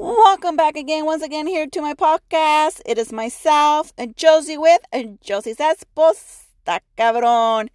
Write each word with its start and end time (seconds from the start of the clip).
Welcome 0.00 0.54
back 0.54 0.76
again, 0.76 1.06
once 1.06 1.24
again, 1.24 1.48
here 1.48 1.66
to 1.66 1.82
my 1.82 1.92
podcast. 1.92 2.82
It 2.86 2.98
is 2.98 3.12
myself, 3.12 3.92
and 3.98 4.16
Josie, 4.16 4.56
with 4.56 4.80
Josie 5.20 5.54
Says 5.54 5.84
Posta 5.96 6.78
Cabrón. 6.96 7.68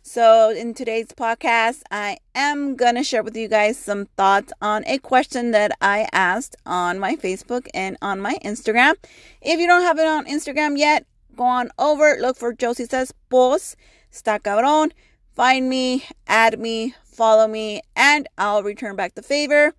So, 0.00 0.50
in 0.50 0.74
today's 0.74 1.08
podcast, 1.08 1.82
I 1.90 2.18
am 2.36 2.76
going 2.76 2.94
to 2.94 3.02
share 3.02 3.24
with 3.24 3.36
you 3.36 3.48
guys 3.48 3.76
some 3.76 4.06
thoughts 4.16 4.52
on 4.62 4.84
a 4.86 4.98
question 4.98 5.50
that 5.50 5.72
I 5.80 6.06
asked 6.12 6.54
on 6.64 7.00
my 7.00 7.16
Facebook 7.16 7.66
and 7.74 7.96
on 8.00 8.20
my 8.20 8.38
Instagram. 8.44 8.94
If 9.42 9.58
you 9.58 9.66
don't 9.66 9.82
have 9.82 9.98
it 9.98 10.06
on 10.06 10.26
Instagram 10.26 10.78
yet, 10.78 11.04
go 11.34 11.42
on 11.42 11.70
over, 11.80 12.16
look 12.20 12.36
for 12.36 12.52
Josie 12.52 12.86
Says 12.86 13.12
Está 13.32 14.38
Cabrón. 14.40 14.92
Find 15.34 15.68
me, 15.68 16.04
add 16.28 16.60
me, 16.60 16.94
follow 17.04 17.48
me, 17.48 17.82
and 17.96 18.28
I'll 18.38 18.62
return 18.62 18.94
back 18.94 19.16
the 19.16 19.22
favor. 19.22 19.74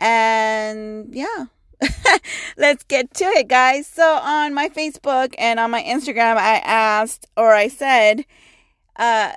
And 0.00 1.14
yeah, 1.14 1.46
let's 2.56 2.84
get 2.84 3.14
to 3.14 3.24
it, 3.24 3.48
guys. 3.48 3.86
So, 3.86 4.18
on 4.22 4.54
my 4.54 4.68
Facebook 4.68 5.34
and 5.38 5.58
on 5.58 5.70
my 5.70 5.82
Instagram, 5.82 6.36
I 6.36 6.58
asked 6.58 7.26
or 7.36 7.54
I 7.54 7.68
said, 7.68 8.24
uh, 8.96 9.32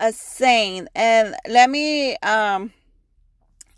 a 0.00 0.12
saying. 0.12 0.88
And 0.94 1.34
let 1.48 1.70
me, 1.70 2.16
um, 2.18 2.72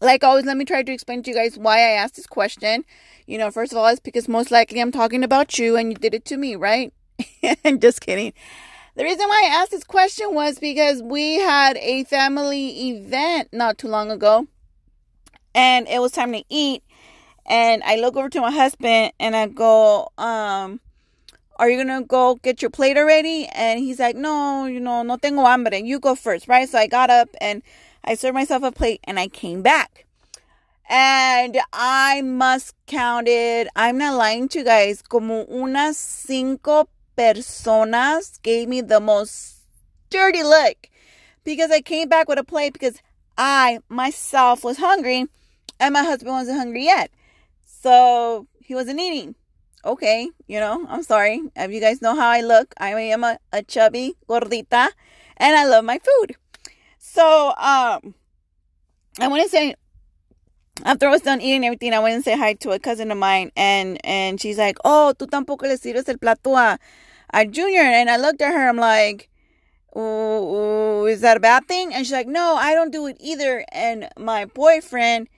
like 0.00 0.24
always, 0.24 0.44
let 0.44 0.56
me 0.56 0.64
try 0.64 0.82
to 0.82 0.92
explain 0.92 1.22
to 1.22 1.30
you 1.30 1.36
guys 1.36 1.58
why 1.58 1.78
I 1.78 1.90
asked 1.92 2.16
this 2.16 2.26
question. 2.26 2.84
You 3.26 3.38
know, 3.38 3.50
first 3.50 3.72
of 3.72 3.78
all, 3.78 3.86
it's 3.86 4.00
because 4.00 4.28
most 4.28 4.50
likely 4.50 4.80
I'm 4.80 4.92
talking 4.92 5.22
about 5.22 5.58
you 5.58 5.76
and 5.76 5.90
you 5.92 5.96
did 5.96 6.14
it 6.14 6.24
to 6.26 6.36
me, 6.36 6.56
right? 6.56 6.92
I'm 7.64 7.78
just 7.80 8.00
kidding. 8.00 8.32
The 8.96 9.04
reason 9.04 9.28
why 9.28 9.44
I 9.46 9.54
asked 9.54 9.70
this 9.70 9.84
question 9.84 10.34
was 10.34 10.58
because 10.58 11.00
we 11.02 11.36
had 11.36 11.76
a 11.78 12.04
family 12.04 12.90
event 12.90 13.48
not 13.52 13.78
too 13.78 13.88
long 13.88 14.10
ago 14.10 14.48
and 15.54 15.88
it 15.88 16.00
was 16.00 16.12
time 16.12 16.32
to 16.32 16.44
eat. 16.48 16.82
And 17.46 17.82
I 17.84 17.96
look 17.96 18.16
over 18.16 18.28
to 18.28 18.40
my 18.40 18.50
husband 18.50 19.12
and 19.18 19.34
I 19.34 19.46
go, 19.46 20.10
um, 20.18 20.80
are 21.56 21.68
you 21.68 21.76
gonna 21.76 22.02
go 22.02 22.36
get 22.36 22.62
your 22.62 22.70
plate 22.70 22.96
already? 22.96 23.46
And 23.46 23.80
he's 23.80 23.98
like, 23.98 24.16
no, 24.16 24.66
you 24.66 24.80
know, 24.80 25.02
no 25.02 25.16
tengo 25.16 25.44
hambre. 25.44 25.76
You 25.78 25.98
go 25.98 26.14
first, 26.14 26.48
right? 26.48 26.68
So 26.68 26.78
I 26.78 26.86
got 26.86 27.10
up 27.10 27.28
and 27.40 27.62
I 28.04 28.14
served 28.14 28.34
myself 28.34 28.62
a 28.62 28.72
plate 28.72 29.00
and 29.04 29.18
I 29.18 29.28
came 29.28 29.62
back. 29.62 30.06
And 30.88 31.58
I 31.72 32.22
must 32.22 32.74
counted, 32.86 33.68
I'm 33.76 33.98
not 33.98 34.16
lying 34.16 34.48
to 34.48 34.60
you 34.60 34.64
guys, 34.64 35.02
como 35.02 35.44
unas 35.46 35.96
cinco 35.96 36.88
personas 37.16 38.42
gave 38.42 38.68
me 38.68 38.80
the 38.80 38.98
most 38.98 39.58
dirty 40.08 40.42
look 40.42 40.88
because 41.44 41.70
I 41.70 41.80
came 41.80 42.08
back 42.08 42.28
with 42.28 42.38
a 42.38 42.44
plate 42.44 42.72
because 42.72 43.00
I 43.36 43.80
myself 43.88 44.64
was 44.64 44.78
hungry 44.78 45.26
and 45.80 45.94
my 45.94 46.04
husband 46.04 46.32
wasn't 46.32 46.58
hungry 46.58 46.84
yet. 46.84 47.10
So 47.64 48.46
he 48.60 48.74
wasn't 48.74 49.00
eating. 49.00 49.34
Okay, 49.84 50.30
you 50.46 50.60
know, 50.60 50.86
I'm 50.88 51.02
sorry. 51.02 51.42
If 51.56 51.72
you 51.72 51.80
guys 51.80 52.02
know 52.02 52.14
how 52.14 52.28
I 52.28 52.42
look, 52.42 52.74
I 52.78 52.90
am 52.90 53.24
a, 53.24 53.38
a 53.50 53.62
chubby 53.62 54.14
gordita 54.28 54.90
and 55.38 55.56
I 55.56 55.66
love 55.66 55.84
my 55.84 55.98
food. 55.98 56.36
So, 56.98 57.48
um, 57.56 58.14
I 59.18 59.26
want 59.28 59.42
to 59.42 59.48
say, 59.48 59.74
after 60.84 61.08
I 61.08 61.10
was 61.10 61.22
done 61.22 61.40
eating 61.40 61.64
everything, 61.64 61.94
I 61.94 61.98
went 61.98 62.14
and 62.14 62.24
say 62.24 62.36
hi 62.36 62.52
to 62.54 62.70
a 62.70 62.78
cousin 62.78 63.10
of 63.10 63.18
mine, 63.18 63.50
and 63.56 63.98
and 64.04 64.40
she's 64.40 64.58
like, 64.58 64.78
"Oh, 64.84 65.12
tú 65.18 65.26
tampoco 65.26 65.62
le 65.62 65.76
sirves 65.76 66.08
el 66.08 66.18
plato 66.18 66.56
a, 66.56 66.78
a 67.32 67.46
Junior." 67.46 67.82
And 67.82 68.08
I 68.08 68.16
looked 68.16 68.40
at 68.40 68.52
her, 68.52 68.68
I'm 68.68 68.76
like, 68.76 69.28
ooh, 69.96 71.06
"Is 71.06 71.22
that 71.22 71.36
a 71.36 71.40
bad 71.40 71.66
thing?" 71.66 71.92
And 71.92 72.06
she's 72.06 72.12
like, 72.12 72.28
"No, 72.28 72.54
I 72.56 72.74
don't 72.74 72.92
do 72.92 73.06
it 73.06 73.16
either." 73.20 73.64
And 73.72 74.08
my 74.18 74.44
boyfriend 74.44 75.28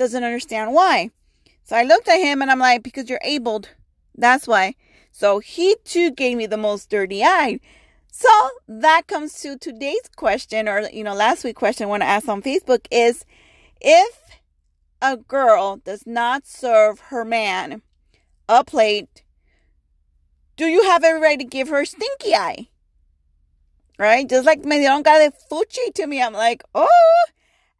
doesn't 0.00 0.24
understand 0.24 0.72
why. 0.72 1.10
So 1.62 1.76
I 1.76 1.84
looked 1.84 2.08
at 2.08 2.18
him 2.18 2.40
and 2.40 2.50
I'm 2.50 2.58
like, 2.58 2.82
because 2.82 3.10
you're 3.10 3.20
abled. 3.22 3.68
That's 4.16 4.48
why. 4.48 4.74
So 5.12 5.40
he 5.40 5.76
too 5.84 6.10
gave 6.10 6.38
me 6.38 6.46
the 6.46 6.56
most 6.56 6.88
dirty 6.88 7.22
eye. 7.22 7.60
So 8.10 8.30
that 8.66 9.06
comes 9.06 9.38
to 9.42 9.58
today's 9.58 10.08
question, 10.16 10.68
or, 10.68 10.88
you 10.90 11.04
know, 11.04 11.14
last 11.14 11.44
week's 11.44 11.58
question 11.58 11.88
when 11.90 12.00
I 12.00 12.06
want 12.06 12.24
to 12.24 12.28
ask 12.28 12.28
on 12.28 12.42
Facebook 12.42 12.86
is 12.90 13.26
if 13.78 14.40
a 15.02 15.18
girl 15.18 15.76
does 15.76 16.06
not 16.06 16.46
serve 16.46 17.00
her 17.10 17.24
man 17.24 17.82
a 18.48 18.64
plate, 18.64 19.22
do 20.56 20.64
you 20.64 20.84
have 20.84 21.04
every 21.04 21.20
right 21.20 21.38
to 21.38 21.44
give 21.44 21.68
her 21.68 21.84
stinky 21.84 22.34
eye? 22.34 22.68
Right? 23.98 24.26
Just 24.26 24.46
like 24.46 24.64
me 24.64 24.78
dieron 24.78 25.04
cara 25.04 25.28
de 25.28 25.36
fuchi 25.50 25.92
to 25.94 26.06
me. 26.06 26.22
I'm 26.22 26.32
like, 26.32 26.62
oh. 26.74 27.24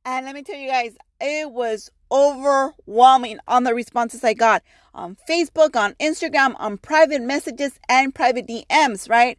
And 0.05 0.27
let 0.27 0.35
me 0.35 0.43
tell 0.43 0.57
you 0.57 0.69
guys, 0.69 0.97
it 1.19 1.51
was 1.51 1.91
overwhelming 2.11 3.39
on 3.47 3.65
the 3.65 3.75
responses 3.75 4.25
I 4.25 4.35
got 4.35 4.63
on 4.95 5.17
Facebook, 5.29 5.77
on 5.77 5.95
Instagram, 5.95 6.55
on 6.59 6.79
private 6.79 7.23
messages 7.23 7.79
and 7.89 8.15
private 8.15 8.47
DMs, 8.47 9.09
right? 9.09 9.39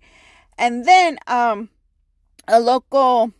And 0.57 0.85
then 0.85 1.17
um 1.27 1.69
a 2.47 2.59
local 2.59 3.31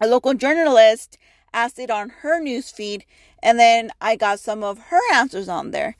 a 0.00 0.06
local 0.06 0.34
journalist 0.34 1.18
asked 1.52 1.78
it 1.78 1.90
on 1.90 2.10
her 2.20 2.40
news 2.40 2.70
feed 2.70 3.04
and 3.42 3.58
then 3.58 3.90
I 4.00 4.16
got 4.16 4.40
some 4.40 4.62
of 4.62 4.78
her 4.90 5.00
answers 5.14 5.48
on 5.48 5.70
there. 5.70 5.96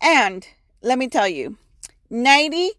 And 0.00 0.46
let 0.82 0.98
me 0.98 1.08
tell 1.08 1.28
you, 1.28 1.58
98% 2.10 2.72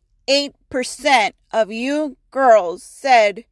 of 1.51 1.72
you 1.72 2.18
girls 2.31 2.83
said 2.83 3.45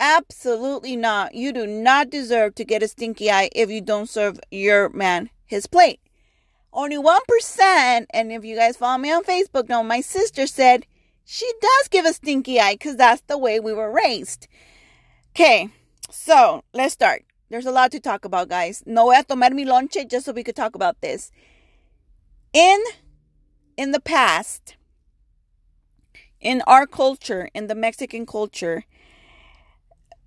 Absolutely 0.00 0.94
not. 0.94 1.34
You 1.34 1.52
do 1.52 1.66
not 1.66 2.10
deserve 2.10 2.54
to 2.56 2.64
get 2.64 2.82
a 2.82 2.88
stinky 2.88 3.30
eye 3.30 3.50
if 3.54 3.70
you 3.70 3.80
don't 3.80 4.08
serve 4.08 4.38
your 4.50 4.88
man 4.90 5.30
his 5.44 5.66
plate. 5.66 6.00
Only 6.72 6.96
1%, 6.96 8.06
and 8.10 8.30
if 8.30 8.44
you 8.44 8.54
guys 8.54 8.76
follow 8.76 8.98
me 8.98 9.10
on 9.10 9.24
Facebook, 9.24 9.68
know 9.68 9.82
my 9.82 10.00
sister 10.00 10.46
said 10.46 10.86
she 11.24 11.50
does 11.60 11.88
give 11.88 12.04
a 12.04 12.12
stinky 12.12 12.60
eye 12.60 12.74
because 12.74 12.96
that's 12.96 13.22
the 13.22 13.38
way 13.38 13.58
we 13.58 13.72
were 13.72 13.90
raised. 13.90 14.46
Okay, 15.30 15.70
so 16.10 16.62
let's 16.72 16.92
start. 16.92 17.24
There's 17.48 17.66
a 17.66 17.72
lot 17.72 17.90
to 17.92 18.00
talk 18.00 18.24
about, 18.24 18.48
guys. 18.48 18.82
No 18.86 19.06
voy 19.06 19.18
a 19.18 19.24
tomar 19.24 19.50
mi 19.50 19.64
lonche 19.64 20.08
just 20.08 20.26
so 20.26 20.32
we 20.32 20.44
could 20.44 20.56
talk 20.56 20.74
about 20.74 21.00
this. 21.00 21.32
In 22.52 22.78
in 23.76 23.92
the 23.92 24.00
past, 24.00 24.76
in 26.40 26.62
our 26.66 26.86
culture, 26.86 27.48
in 27.54 27.66
the 27.66 27.74
Mexican 27.74 28.26
culture, 28.26 28.84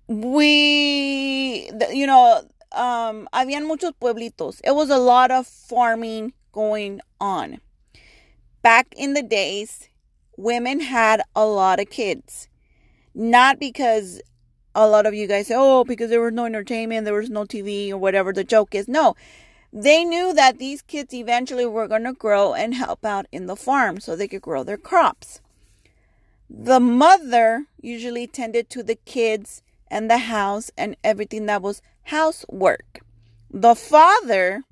we, 0.08 1.70
you 1.90 2.06
know, 2.06 2.42
um, 2.72 3.28
habían 3.32 3.66
muchos 3.66 3.92
pueblitos. 4.00 4.60
It 4.64 4.74
was 4.74 4.90
a 4.90 4.98
lot 4.98 5.30
of 5.30 5.46
farming 5.46 6.32
going 6.52 7.00
on. 7.20 7.60
Back 8.62 8.94
in 8.96 9.14
the 9.14 9.22
days, 9.22 9.88
women 10.36 10.80
had 10.80 11.22
a 11.34 11.46
lot 11.46 11.80
of 11.80 11.90
kids. 11.90 12.48
Not 13.14 13.58
because 13.58 14.20
a 14.74 14.86
lot 14.86 15.06
of 15.06 15.14
you 15.14 15.26
guys 15.26 15.48
say, 15.48 15.54
oh, 15.56 15.84
because 15.84 16.10
there 16.10 16.20
was 16.20 16.32
no 16.32 16.46
entertainment, 16.46 17.04
there 17.04 17.14
was 17.14 17.30
no 17.30 17.44
TV 17.44 17.90
or 17.90 17.98
whatever 17.98 18.32
the 18.32 18.44
joke 18.44 18.74
is. 18.74 18.88
No, 18.88 19.14
they 19.72 20.04
knew 20.04 20.32
that 20.34 20.58
these 20.58 20.82
kids 20.82 21.12
eventually 21.12 21.66
were 21.66 21.88
going 21.88 22.04
to 22.04 22.12
grow 22.12 22.54
and 22.54 22.74
help 22.74 23.04
out 23.04 23.26
in 23.32 23.46
the 23.46 23.56
farm 23.56 24.00
so 24.00 24.14
they 24.14 24.28
could 24.28 24.42
grow 24.42 24.64
their 24.64 24.78
crops. 24.78 25.40
The 26.48 26.80
mother 26.80 27.66
usually 27.80 28.26
tended 28.26 28.68
to 28.70 28.82
the 28.82 28.96
kids 28.96 29.62
and 29.92 30.10
the 30.10 30.18
house 30.18 30.70
and 30.76 30.96
everything 31.04 31.44
that 31.46 31.62
was 31.62 31.82
housework. 32.04 33.02
The 33.50 33.74
father 33.74 34.64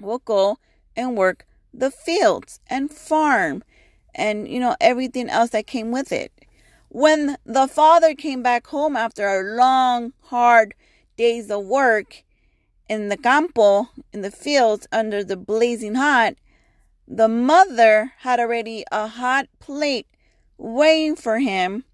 will 0.00 0.18
go 0.18 0.56
and 0.96 1.16
work 1.16 1.46
the 1.72 1.90
fields 1.90 2.58
and 2.66 2.90
farm 2.90 3.62
and 4.14 4.48
you 4.48 4.58
know 4.58 4.74
everything 4.80 5.28
else 5.28 5.50
that 5.50 5.66
came 5.66 5.92
with 5.92 6.10
it. 6.10 6.32
When 6.88 7.36
the 7.44 7.68
father 7.68 8.14
came 8.14 8.42
back 8.42 8.66
home 8.66 8.96
after 8.96 9.28
a 9.28 9.56
long, 9.56 10.14
hard 10.24 10.74
days 11.16 11.50
of 11.50 11.64
work 11.64 12.24
in 12.88 13.08
the 13.08 13.16
campo, 13.16 13.88
in 14.12 14.22
the 14.22 14.30
fields 14.30 14.86
under 14.90 15.22
the 15.22 15.36
blazing 15.36 15.94
hot, 15.94 16.34
the 17.06 17.28
mother 17.28 18.12
had 18.18 18.40
already 18.40 18.84
a 18.90 19.06
hot 19.06 19.46
plate 19.60 20.06
waiting 20.56 21.16
for 21.16 21.38
him 21.38 21.84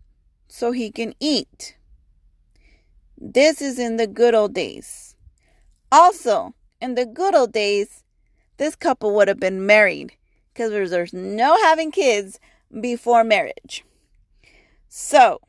so 0.49 0.71
he 0.73 0.91
can 0.91 1.15
eat. 1.21 1.78
This 3.21 3.61
is 3.61 3.81
in 3.81 3.97
the 3.97 4.07
good 4.07 4.35
old 4.35 4.55
days. 4.55 5.17
Also, 5.91 6.55
in 6.81 6.95
the 6.95 7.05
good 7.05 7.35
old 7.35 7.53
days, 7.53 8.05
this 8.59 8.77
couple 8.77 9.13
would 9.17 9.27
have 9.27 9.41
been 9.41 9.67
married 9.67 10.13
because 10.53 10.71
there's 10.71 11.13
no 11.13 11.57
having 11.65 11.91
kids 11.91 12.39
before 12.81 13.25
marriage. 13.25 13.85
So, 14.89 15.41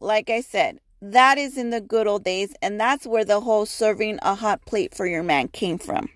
like 0.00 0.30
I 0.30 0.40
said, 0.40 0.80
that 1.02 1.36
is 1.36 1.58
in 1.58 1.68
the 1.68 1.82
good 1.82 2.06
old 2.06 2.24
days, 2.24 2.54
and 2.62 2.80
that's 2.80 3.06
where 3.06 3.26
the 3.26 3.40
whole 3.40 3.66
serving 3.66 4.18
a 4.22 4.34
hot 4.34 4.64
plate 4.64 4.94
for 4.94 5.06
your 5.06 5.22
man 5.22 5.48
came 5.48 5.78
from. 5.78 6.08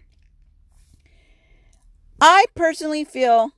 I 2.21 2.47
personally 2.55 3.05
feel 3.05 3.51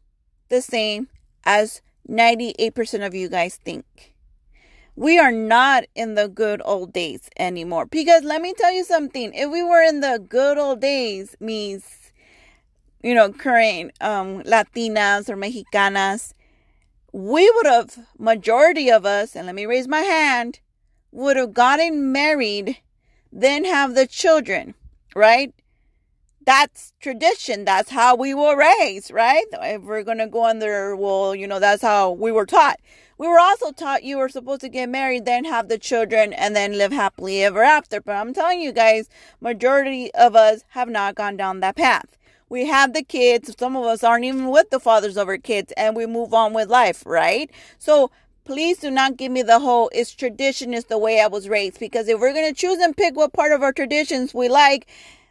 the 0.49 0.61
same 0.61 1.09
as 1.45 1.83
98% 2.09 3.07
of 3.07 3.15
you 3.15 3.29
guys 3.29 3.57
think 3.57 4.14
we 4.97 5.19
are 5.19 5.33
not 5.33 5.85
in 5.95 6.15
the 6.15 6.29
good 6.29 6.63
old 6.65 6.93
days 6.93 7.29
anymore. 7.39 7.87
Because 7.87 8.23
let 8.23 8.41
me 8.41 8.55
tell 8.57 8.73
you 8.73 8.85
something. 8.85 9.33
If 9.35 9.51
we 9.51 9.63
were 9.63 9.83
in 9.83 10.01
the 10.01 10.25
good 10.29 10.59
old 10.59 10.81
days, 10.81 11.37
means 11.41 12.05
you 13.05 13.15
know, 13.15 13.31
current 13.31 13.93
um, 14.01 14.43
Latinas 14.45 15.29
or 15.29 15.37
Mexicanas, 15.37 16.33
we 17.13 17.49
would 17.55 17.67
have, 17.67 17.99
majority 18.19 18.91
of 18.91 19.05
us, 19.05 19.37
and 19.37 19.47
let 19.47 19.55
me 19.55 19.67
raise 19.67 19.87
my 19.87 20.01
hand, 20.01 20.59
would 21.13 21.37
have 21.37 21.53
gotten 21.53 22.11
married, 22.13 22.79
then 23.31 23.67
have 23.67 23.95
the 23.95 24.07
children, 24.07 24.75
right? 25.15 25.55
That's 26.45 26.93
tradition. 27.01 27.65
That's 27.65 27.91
how 27.91 28.17
we 28.17 28.35
were 28.35 28.57
raised, 28.57 29.11
right? 29.11 29.47
If 29.53 29.83
we're 29.83 30.03
going 30.03 30.19
to 30.19 30.27
go 30.27 30.45
under, 30.45 30.95
well, 30.95 31.35
you 31.35 31.47
know, 31.47 31.59
that's 31.59 31.83
how 31.83 32.11
we 32.11 32.31
were 32.31 32.45
taught. 32.45 32.81
We 33.17 33.29
were 33.29 33.39
also 33.39 33.73
taught 33.73 34.03
you 34.03 34.19
were 34.19 34.29
supposed 34.29 34.61
to 34.63 34.69
get 34.69 34.89
married, 34.89 35.25
then 35.25 35.45
have 35.45 35.69
the 35.69 35.79
children, 35.79 36.33
and 36.33 36.55
then 36.55 36.77
live 36.77 36.93
happily 36.93 37.43
ever 37.45 37.63
after. 37.63 38.01
But 38.01 38.17
I'm 38.17 38.35
telling 38.35 38.61
you 38.61 38.73
guys, 38.73 39.09
majority 39.41 40.13
of 40.15 40.37
us 40.37 40.65
have 40.71 40.89
not 40.89 41.15
gone 41.15 41.37
down 41.37 41.61
that 41.61 41.77
path. 41.77 42.19
We 42.49 42.67
have 42.67 42.93
the 42.93 43.03
kids. 43.03 43.55
Some 43.59 43.77
of 43.77 43.85
us 43.85 44.05
aren't 44.05 44.25
even 44.25 44.49
with 44.49 44.71
the 44.71 44.81
fathers 44.81 45.17
of 45.17 45.29
our 45.29 45.39
kids, 45.39 45.73
and 45.77 45.97
we 45.97 46.07
move 46.07 46.35
on 46.35 46.53
with 46.53 46.69
life, 46.69 47.05
right? 47.07 47.51
So 47.79 48.11
please 48.45 48.79
do 48.79 48.91
not 48.91 49.17
give 49.17 49.33
me 49.33 49.43
the 49.43 49.61
whole 49.61 49.91
it's 49.95 50.15
tradition 50.15 50.75
is 50.75 50.85
the 50.85 50.99
way 50.99 51.21
I 51.21 51.27
was 51.29 51.49
raised 51.49 51.81
because 51.81 52.09
if 52.09 52.21
we're 52.21 52.35
going 52.35 52.53
to 52.53 52.61
choose 52.61 52.79
and 52.79 52.95
pick 52.95 53.17
what 53.17 53.33
part 53.33 53.53
of 53.53 53.63
our 53.63 53.73
traditions 53.73 54.35
we 54.35 54.49
like, 54.51 54.87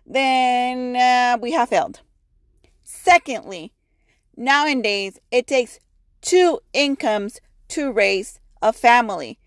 then 0.06 0.96
uh, 0.96 1.38
we 1.42 1.52
have 1.52 1.70
failed. 1.70 2.02
Secondly, 2.84 3.74
nowadays 4.36 5.20
it 5.32 5.48
takes 5.48 5.80
two 6.22 6.60
incomes 6.74 7.40
to 7.70 7.92
raise 7.92 8.40
a 8.62 8.74
family. 8.74 9.40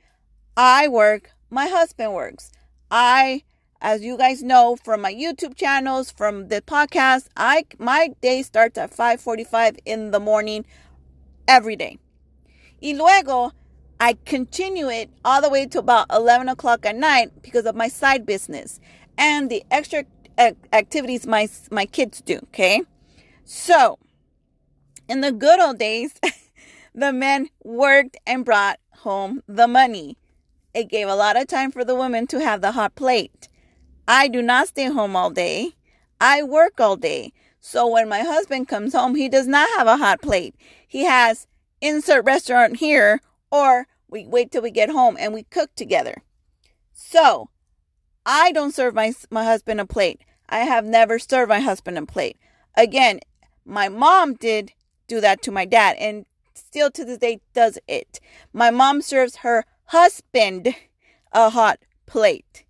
I 0.56 0.88
work, 0.88 1.30
my 1.50 1.66
husband 1.66 2.12
works. 2.12 2.52
I 2.90 3.42
as 3.80 4.02
you 4.02 4.16
guys 4.16 4.42
know 4.42 4.76
from 4.76 5.02
my 5.02 5.12
YouTube 5.12 5.54
channels, 5.54 6.10
from 6.10 6.48
the 6.48 6.62
podcast, 6.62 7.28
I 7.36 7.64
my 7.78 8.10
day 8.20 8.42
starts 8.42 8.78
at 8.78 8.90
5:45 8.90 9.78
in 9.84 10.10
the 10.10 10.20
morning 10.20 10.64
every 11.46 11.76
day. 11.76 11.98
Y 12.82 12.92
luego 12.94 13.52
I 13.98 14.18
continue 14.24 14.88
it 14.88 15.10
all 15.24 15.40
the 15.40 15.48
way 15.48 15.66
to 15.66 15.78
about 15.78 16.06
11 16.10 16.48
o'clock 16.48 16.84
at 16.84 16.96
night 16.96 17.42
because 17.42 17.64
of 17.64 17.74
my 17.74 17.88
side 17.88 18.26
business 18.26 18.78
and 19.16 19.48
the 19.50 19.64
extra 19.70 20.04
activities 20.38 21.26
my 21.26 21.48
my 21.70 21.86
kids 21.86 22.20
do. 22.20 22.38
Okay, 22.44 22.82
so 23.44 23.98
in 25.08 25.20
the 25.20 25.32
good 25.32 25.60
old 25.60 25.78
days. 25.78 26.14
the 26.96 27.12
men 27.12 27.48
worked 27.62 28.16
and 28.26 28.44
brought 28.44 28.80
home 28.98 29.42
the 29.46 29.68
money. 29.68 30.16
It 30.74 30.88
gave 30.88 31.08
a 31.08 31.14
lot 31.14 31.36
of 31.36 31.46
time 31.46 31.70
for 31.70 31.84
the 31.84 31.94
women 31.94 32.26
to 32.28 32.40
have 32.40 32.62
the 32.62 32.72
hot 32.72 32.94
plate. 32.94 33.48
I 34.08 34.28
do 34.28 34.40
not 34.40 34.68
stay 34.68 34.86
home 34.86 35.14
all 35.14 35.30
day. 35.30 35.72
I 36.20 36.42
work 36.42 36.80
all 36.80 36.96
day. 36.96 37.32
So 37.60 37.86
when 37.86 38.08
my 38.08 38.20
husband 38.20 38.68
comes 38.68 38.94
home, 38.94 39.14
he 39.14 39.28
does 39.28 39.46
not 39.46 39.68
have 39.76 39.86
a 39.86 39.98
hot 39.98 40.22
plate. 40.22 40.54
He 40.88 41.04
has 41.04 41.46
insert 41.80 42.24
restaurant 42.24 42.76
here, 42.76 43.20
or 43.50 43.86
we 44.08 44.26
wait 44.26 44.50
till 44.50 44.62
we 44.62 44.70
get 44.70 44.88
home 44.88 45.16
and 45.20 45.34
we 45.34 45.42
cook 45.44 45.74
together. 45.74 46.22
So 46.92 47.50
I 48.28 48.50
don't 48.50 48.74
serve 48.74 48.94
my, 48.94 49.14
my 49.30 49.44
husband 49.44 49.80
a 49.80 49.86
plate. 49.86 50.20
I 50.48 50.60
have 50.60 50.84
never 50.84 51.20
served 51.20 51.48
my 51.48 51.60
husband 51.60 51.96
a 51.96 52.04
plate. 52.04 52.36
Again, 52.76 53.20
my 53.64 53.88
mom 53.88 54.34
did 54.34 54.72
do 55.06 55.20
that 55.20 55.42
to 55.42 55.52
my 55.52 55.64
dad, 55.64 55.96
and 55.98 56.26
still 56.52 56.90
to 56.90 57.04
this 57.04 57.18
day 57.18 57.40
does 57.54 57.78
it. 57.86 58.18
My 58.52 58.70
mom 58.70 59.00
serves 59.00 59.36
her 59.36 59.64
husband 59.86 60.74
a 61.32 61.50
hot 61.50 61.78
plate. 62.06 62.64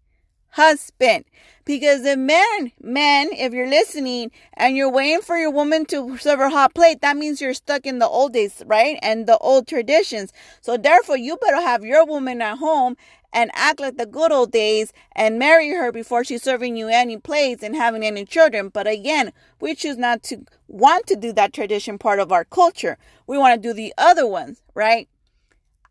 Husband. 0.50 1.24
Because 1.66 2.04
the 2.04 2.16
men, 2.16 2.70
men, 2.80 3.28
if 3.32 3.52
you're 3.52 3.68
listening 3.68 4.30
and 4.54 4.76
you're 4.76 4.90
waiting 4.90 5.20
for 5.20 5.36
your 5.36 5.50
woman 5.50 5.84
to 5.86 6.16
serve 6.16 6.38
her 6.38 6.48
hot 6.48 6.74
plate, 6.74 7.00
that 7.02 7.16
means 7.16 7.40
you're 7.40 7.54
stuck 7.54 7.84
in 7.84 7.98
the 7.98 8.06
old 8.06 8.32
days, 8.32 8.62
right? 8.66 8.98
And 9.02 9.26
the 9.26 9.36
old 9.38 9.66
traditions. 9.66 10.32
So 10.60 10.76
therefore, 10.76 11.16
you 11.16 11.36
better 11.36 11.60
have 11.60 11.84
your 11.84 12.06
woman 12.06 12.40
at 12.40 12.58
home 12.58 12.96
and 13.32 13.50
act 13.52 13.80
like 13.80 13.96
the 13.96 14.06
good 14.06 14.30
old 14.30 14.52
days 14.52 14.92
and 15.12 15.40
marry 15.40 15.70
her 15.70 15.90
before 15.90 16.22
she's 16.22 16.42
serving 16.42 16.76
you 16.76 16.86
any 16.86 17.18
plates 17.18 17.64
and 17.64 17.74
having 17.74 18.04
any 18.04 18.24
children. 18.24 18.68
But 18.68 18.86
again, 18.86 19.32
we 19.60 19.74
choose 19.74 19.98
not 19.98 20.22
to 20.24 20.44
want 20.68 21.08
to 21.08 21.16
do 21.16 21.32
that 21.32 21.52
tradition 21.52 21.98
part 21.98 22.20
of 22.20 22.30
our 22.30 22.44
culture. 22.44 22.96
We 23.26 23.38
want 23.38 23.60
to 23.60 23.68
do 23.68 23.74
the 23.74 23.92
other 23.98 24.26
ones, 24.26 24.62
right? 24.72 25.08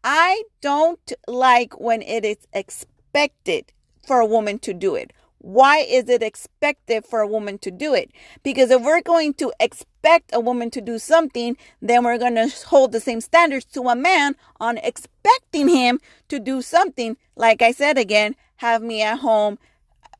I 0.05 0.43
don't 0.61 1.11
like 1.27 1.77
when 1.79 2.01
it 2.01 2.23
is 2.23 2.47
expected 2.53 3.73
for 4.07 4.21
a 4.21 4.25
woman 4.25 4.57
to 4.59 4.73
do 4.73 4.95
it. 4.95 5.11
Why 5.45 5.77
is 5.77 6.09
it 6.09 6.23
expected 6.23 7.05
for 7.05 7.19
a 7.19 7.27
woman 7.27 7.59
to 7.59 7.69
do 7.69 7.93
it? 7.93 8.09
Because 8.41 8.71
if 8.71 8.81
we're 8.81 9.03
going 9.03 9.35
to 9.35 9.53
expect 9.59 10.31
a 10.33 10.39
woman 10.39 10.71
to 10.71 10.81
do 10.81 10.97
something, 10.97 11.55
then 11.79 12.03
we're 12.03 12.17
going 12.17 12.33
to 12.33 12.49
hold 12.65 12.91
the 12.91 12.99
same 12.99 13.21
standards 13.21 13.65
to 13.65 13.81
a 13.83 13.95
man 13.95 14.35
on 14.59 14.79
expecting 14.79 15.67
him 15.67 15.99
to 16.29 16.39
do 16.39 16.63
something. 16.63 17.15
Like 17.35 17.61
I 17.61 17.73
said 17.73 17.99
again, 17.99 18.35
have 18.55 18.81
me 18.81 19.03
at 19.03 19.19
home, 19.19 19.59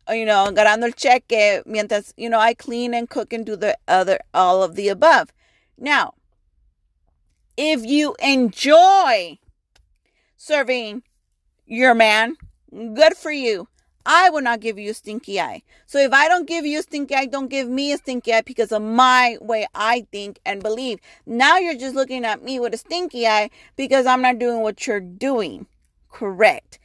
uh, 0.08 0.14
you 0.14 0.26
know, 0.26 0.52
ganando 0.54 0.84
el 0.84 0.92
cheque, 0.92 1.64
mientras, 1.66 2.14
you 2.16 2.30
know, 2.30 2.40
I 2.40 2.54
clean 2.54 2.94
and 2.94 3.10
cook 3.10 3.34
and 3.34 3.44
do 3.44 3.56
the 3.56 3.76
other, 3.88 4.20
all 4.32 4.62
of 4.62 4.76
the 4.76 4.90
above. 4.90 5.34
Now, 5.76 6.14
if 7.58 7.84
you 7.84 8.16
enjoy 8.20 9.40
serving 10.38 11.02
your 11.66 11.96
man, 11.96 12.36
good 12.72 13.18
for 13.18 13.32
you. 13.32 13.70
I 14.06 14.30
will 14.30 14.42
not 14.42 14.60
give 14.60 14.78
you 14.78 14.92
a 14.92 14.94
stinky 14.94 15.40
eye. 15.40 15.64
So 15.88 15.98
if 16.00 16.14
I 16.14 16.28
don't 16.28 16.48
give 16.48 16.66
you 16.66 16.80
a 16.80 16.84
stinky 16.84 17.16
eye, 17.16 17.26
don't 17.26 17.50
give 17.50 17.68
me 17.68 17.92
a 17.92 17.98
stinky 17.98 18.34
eye 18.34 18.42
because 18.42 18.72
of 18.72 18.82
my 18.82 19.38
way 19.42 19.66
I 19.74 20.06
think 20.12 20.40
and 20.46 20.62
believe. 20.62 21.00
Now 21.26 21.58
you're 21.58 21.78
just 21.78 21.96
looking 21.96 22.24
at 22.24 22.44
me 22.44 22.60
with 22.60 22.74
a 22.74 22.78
stinky 22.78 23.26
eye 23.28 23.50
because 23.76 24.06
I'm 24.06 24.22
not 24.22 24.38
doing 24.38 24.62
what 24.62 24.86
you're 24.86 25.00
doing. 25.00 25.66
Correct. 26.10 26.80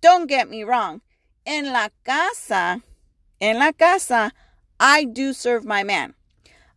Don't 0.00 0.26
get 0.26 0.48
me 0.48 0.64
wrong. 0.64 1.02
In 1.44 1.72
la 1.72 1.88
casa, 2.04 2.80
in 3.40 3.58
la 3.58 3.72
casa, 3.72 4.32
I 4.80 5.04
do 5.04 5.32
serve 5.32 5.64
my 5.64 5.82
man. 5.82 6.14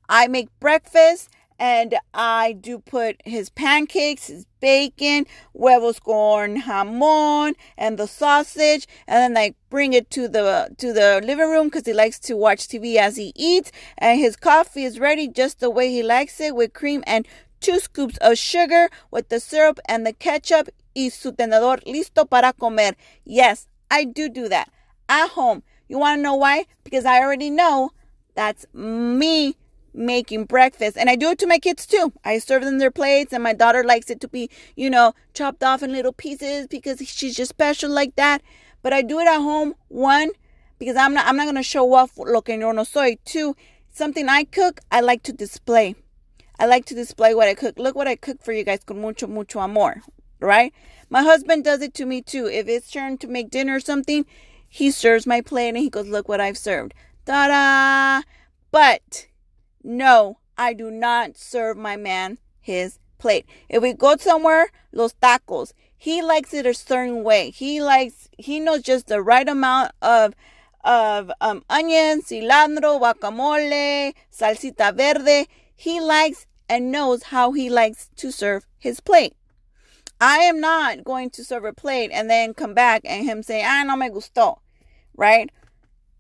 I 0.10 0.28
make 0.28 0.50
breakfast 0.60 1.30
and 1.60 1.96
I 2.14 2.54
do 2.54 2.80
put 2.80 3.22
his 3.26 3.50
pancakes, 3.50 4.28
his 4.28 4.46
bacon, 4.60 5.26
huevos 5.54 6.00
con 6.00 6.62
jamón, 6.62 7.56
and 7.78 7.98
the 7.98 8.08
sausage, 8.08 8.88
and 9.08 9.36
then 9.36 9.42
I 9.42 9.56
bring 9.70 9.94
it 9.94 10.10
to 10.12 10.28
the 10.28 10.70
to 10.78 10.94
the 10.94 11.22
living 11.24 11.50
room 11.50 11.68
because 11.68 11.86
he 11.86 11.94
likes 11.94 12.20
to 12.20 12.38
watch 12.38 12.68
TV 12.68 12.98
as 12.98 13.16
he 13.16 13.34
eats, 13.36 13.72
and 13.98 14.20
his 14.20 14.36
coffee 14.36 14.84
is 14.84 15.00
ready 15.00 15.28
just 15.28 15.60
the 15.60 15.70
way 15.70 15.90
he 15.90 16.04
likes 16.04 16.40
it 16.40 16.56
with 16.56 16.74
cream 16.74 17.04
and 17.08 17.28
two 17.60 17.80
scoops 17.80 18.18
of 18.18 18.38
sugar 18.38 18.90
with 19.12 19.30
the 19.30 19.40
syrup 19.40 19.80
and 19.88 20.06
the 20.06 20.14
ketchup 20.14 20.70
y 20.96 21.10
su 21.10 21.32
tenedor 21.32 21.84
listo 21.86 22.30
para 22.30 22.54
comer. 22.54 22.94
Yes, 23.24 23.68
I 23.90 24.04
do 24.04 24.30
do 24.30 24.48
that 24.50 24.70
at 25.10 25.30
home. 25.30 25.64
You 25.88 25.98
want 25.98 26.20
to 26.20 26.22
know 26.22 26.36
why? 26.36 26.66
Because 26.84 27.06
I 27.06 27.20
already 27.20 27.50
know 27.50 27.92
that's 28.36 28.66
me 28.74 29.56
making 29.94 30.46
breakfast. 30.46 30.98
And 30.98 31.10
I 31.10 31.16
do 31.16 31.30
it 31.32 31.40
to 31.40 31.48
my 31.48 31.60
kids 31.60 31.86
too. 31.86 32.14
I 32.24 32.40
serve 32.40 32.64
them 32.64 32.78
their 32.78 32.92
plates, 32.92 33.34
and 33.34 33.44
my 33.44 33.54
daughter 33.54 33.84
likes 33.84 34.10
it 34.10 34.20
to 34.22 34.28
be, 34.28 34.50
you 34.76 34.90
know, 34.90 35.14
chopped 35.34 35.64
off 35.64 35.84
in 35.84 35.92
little 35.92 36.14
pieces 36.14 36.68
because 36.68 37.00
she's 37.08 37.36
just 37.36 37.50
special 37.50 37.90
like 37.90 38.16
that. 38.16 38.42
But 38.82 38.94
I 38.94 39.02
do 39.02 39.20
it 39.20 39.28
at 39.28 39.42
home, 39.42 39.76
one, 39.88 40.30
because 40.80 40.96
I'm 40.96 41.14
not 41.14 41.26
I'm 41.28 41.38
not 41.38 41.46
gonna 41.46 41.64
show 41.64 41.94
off 41.94 42.18
lo 42.18 42.42
que 42.42 42.58
yo 42.58 42.72
no 42.72 42.84
soy. 42.84 43.18
Two, 43.26 43.56
something 43.90 44.30
I 44.30 44.44
cook, 44.44 44.82
I 44.92 45.02
like 45.02 45.24
to 45.24 45.34
display. 45.34 45.96
I 46.60 46.66
like 46.66 46.86
to 46.86 46.96
display 46.96 47.36
what 47.36 47.48
I 47.48 47.54
cook. 47.54 47.78
Look 47.78 47.96
what 47.96 48.08
I 48.08 48.16
cook 48.16 48.44
for 48.44 48.52
you 48.52 48.64
guys 48.64 48.84
con 48.86 49.00
mucho, 49.00 49.28
mucho 49.28 49.60
amor. 49.60 50.02
Right? 50.40 50.74
My 51.10 51.24
husband 51.24 51.64
does 51.64 51.82
it 51.82 51.94
to 51.96 52.06
me 52.06 52.22
too. 52.22 52.48
If 52.48 52.68
it's 52.68 52.92
turn 52.92 53.18
to 53.20 53.28
make 53.28 53.50
dinner 53.50 53.76
or 53.76 53.80
something, 53.80 54.26
he 54.68 54.92
serves 54.92 55.26
my 55.26 55.42
plate 55.42 55.70
and 55.70 55.78
he 55.78 55.90
goes, 55.90 56.08
Look 56.08 56.28
what 56.28 56.42
I've 56.42 56.58
served. 56.58 56.94
Ta 57.26 57.48
da! 57.48 58.28
But 58.72 59.28
no, 59.88 60.40
I 60.58 60.74
do 60.74 60.92
not 60.92 61.38
serve 61.38 61.78
my 61.78 61.96
man 61.96 62.40
his 62.60 63.00
plate. 63.18 63.46
If 63.70 63.82
we 63.82 63.94
go 63.94 64.18
somewhere, 64.18 64.70
los 64.92 65.14
tacos, 65.14 65.74
he 65.98 66.22
likes 66.22 66.54
it 66.54 66.66
a 66.66 66.74
certain 66.74 67.24
way. 67.24 67.50
He 67.50 67.82
likes, 67.82 68.30
he 68.38 68.60
knows 68.60 68.82
just 68.82 69.08
the 69.08 69.22
right 69.22 69.48
amount 69.48 69.92
of 70.02 70.36
of 70.84 71.32
um, 71.42 71.64
onions, 71.70 72.26
cilantro, 72.26 73.00
guacamole, 73.02 74.14
salsita 74.32 74.96
verde. 74.96 75.48
He 75.76 76.00
likes 76.00 76.46
and 76.70 76.92
knows 76.92 77.24
how 77.24 77.52
he 77.52 77.70
likes 77.70 78.10
to 78.18 78.32
serve 78.32 78.66
his 78.78 79.00
plate. 79.00 79.36
I 80.20 80.38
am 80.40 80.60
not 80.60 81.04
going 81.04 81.30
to 81.32 81.44
serve 81.44 81.66
a 81.66 81.74
plate 81.74 82.12
and 82.14 82.30
then 82.30 82.54
come 82.54 82.74
back 82.74 83.02
and 83.06 83.26
him 83.26 83.44
say, 83.44 83.64
ah, 83.64 83.84
no 83.86 83.96
me 83.96 84.10
gustó, 84.10 84.60
right? 85.16 85.52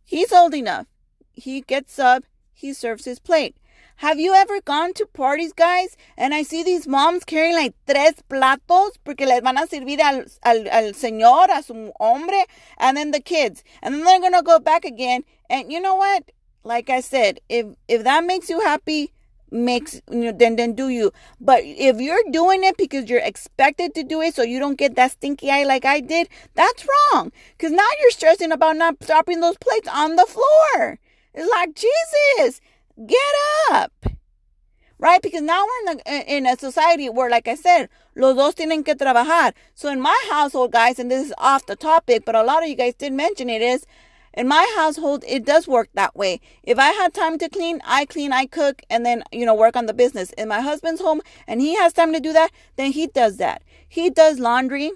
He's 0.03 0.31
old 0.31 0.53
enough. 0.53 0.87
He 1.33 1.61
gets 1.61 1.97
up, 1.97 2.23
he 2.57 2.73
serves 2.73 3.05
his 3.05 3.19
plate. 3.19 3.55
Have 3.97 4.19
you 4.19 4.33
ever 4.33 4.61
gone 4.61 4.93
to 4.93 5.05
parties, 5.05 5.53
guys? 5.53 5.95
And 6.17 6.33
I 6.33 6.41
see 6.41 6.63
these 6.63 6.87
moms 6.87 7.23
carrying 7.23 7.55
like 7.55 7.75
tres 7.87 8.15
platos 8.29 8.97
porque 9.03 9.21
les 9.21 9.41
van 9.41 9.57
a 9.57 9.67
servir 9.67 9.99
al, 9.99 10.25
al, 10.43 10.67
al 10.69 10.93
señor, 10.93 11.49
a 11.49 11.61
su 11.63 11.91
hombre, 11.99 12.45
and 12.77 12.97
then 12.97 13.11
the 13.11 13.19
kids. 13.19 13.63
And 13.81 13.93
then 13.93 14.03
they're 14.03 14.19
going 14.19 14.33
to 14.33 14.41
go 14.41 14.59
back 14.59 14.85
again. 14.85 15.23
And 15.49 15.71
you 15.71 15.79
know 15.79 15.95
what? 15.95 16.31
Like 16.63 16.89
I 16.89 17.01
said, 17.01 17.39
if 17.47 17.67
if 17.87 18.03
that 18.03 18.23
makes 18.23 18.49
you 18.49 18.59
happy, 18.59 19.13
makes 19.51 20.01
you 20.11 20.25
know, 20.25 20.31
then 20.31 20.57
then 20.57 20.73
do 20.73 20.89
you. 20.89 21.11
But 21.39 21.61
if 21.63 21.99
you're 22.01 22.23
doing 22.31 22.63
it 22.63 22.77
because 22.77 23.09
you're 23.09 23.19
expected 23.19 23.95
to 23.95 24.03
do 24.03 24.21
it, 24.21 24.35
so 24.35 24.43
you 24.43 24.59
don't 24.59 24.77
get 24.77 24.95
that 24.95 25.11
stinky 25.11 25.49
eye 25.49 25.63
like 25.63 25.85
I 25.85 26.01
did, 26.01 26.27
that's 26.55 26.85
wrong. 26.85 27.31
Cause 27.57 27.71
now 27.71 27.87
you're 28.01 28.11
stressing 28.11 28.51
about 28.51 28.77
not 28.77 28.99
dropping 28.99 29.41
those 29.41 29.57
plates 29.57 29.87
on 29.87 30.17
the 30.17 30.25
floor. 30.25 30.99
It's 31.37 31.51
like 31.51 31.75
Jesus, 31.75 32.59
get 33.05 33.17
up 33.71 33.93
right? 34.99 35.21
Because 35.21 35.41
now 35.41 35.63
we're 35.63 35.91
in 35.91 36.01
a, 36.05 36.37
in 36.37 36.45
a 36.45 36.57
society 36.57 37.09
where, 37.09 37.29
like 37.29 37.47
I 37.47 37.55
said, 37.55 37.89
los 38.15 38.35
dos 38.35 38.55
tienen 38.55 38.83
que 38.83 38.95
trabajar. 38.95 39.53
So 39.75 39.91
in 39.91 40.01
my 40.01 40.17
household, 40.29 40.71
guys, 40.71 40.99
and 40.99 41.11
this 41.11 41.27
is 41.27 41.33
off 41.37 41.65
the 41.65 41.75
topic, 41.75 42.25
but 42.25 42.35
a 42.35 42.43
lot 42.43 42.63
of 42.63 42.69
you 42.69 42.75
guys 42.75 42.95
did 42.95 43.13
mention 43.13 43.49
it 43.49 43.61
is, 43.61 43.85
in 44.33 44.47
my 44.47 44.71
household, 44.75 45.23
it 45.27 45.45
does 45.45 45.67
work 45.67 45.89
that 45.95 46.15
way. 46.15 46.39
If 46.61 46.77
I 46.77 46.89
had 46.89 47.13
time 47.13 47.39
to 47.39 47.49
clean, 47.49 47.81
I 47.83 48.05
clean, 48.05 48.31
I 48.31 48.45
cook, 48.45 48.83
and 48.89 49.05
then, 49.05 49.23
you 49.31 49.45
know, 49.45 49.55
work 49.55 49.75
on 49.75 49.87
the 49.87 49.95
business. 49.95 50.31
In 50.31 50.47
my 50.47 50.61
husband's 50.61 51.01
home, 51.01 51.21
and 51.47 51.59
he 51.59 51.75
has 51.75 51.93
time 51.93 52.13
to 52.13 52.19
do 52.19 52.33
that, 52.33 52.51
then 52.75 52.91
he 52.91 53.07
does 53.07 53.37
that. 53.37 53.63
He 53.87 54.09
does 54.09 54.39
laundry, 54.39 54.91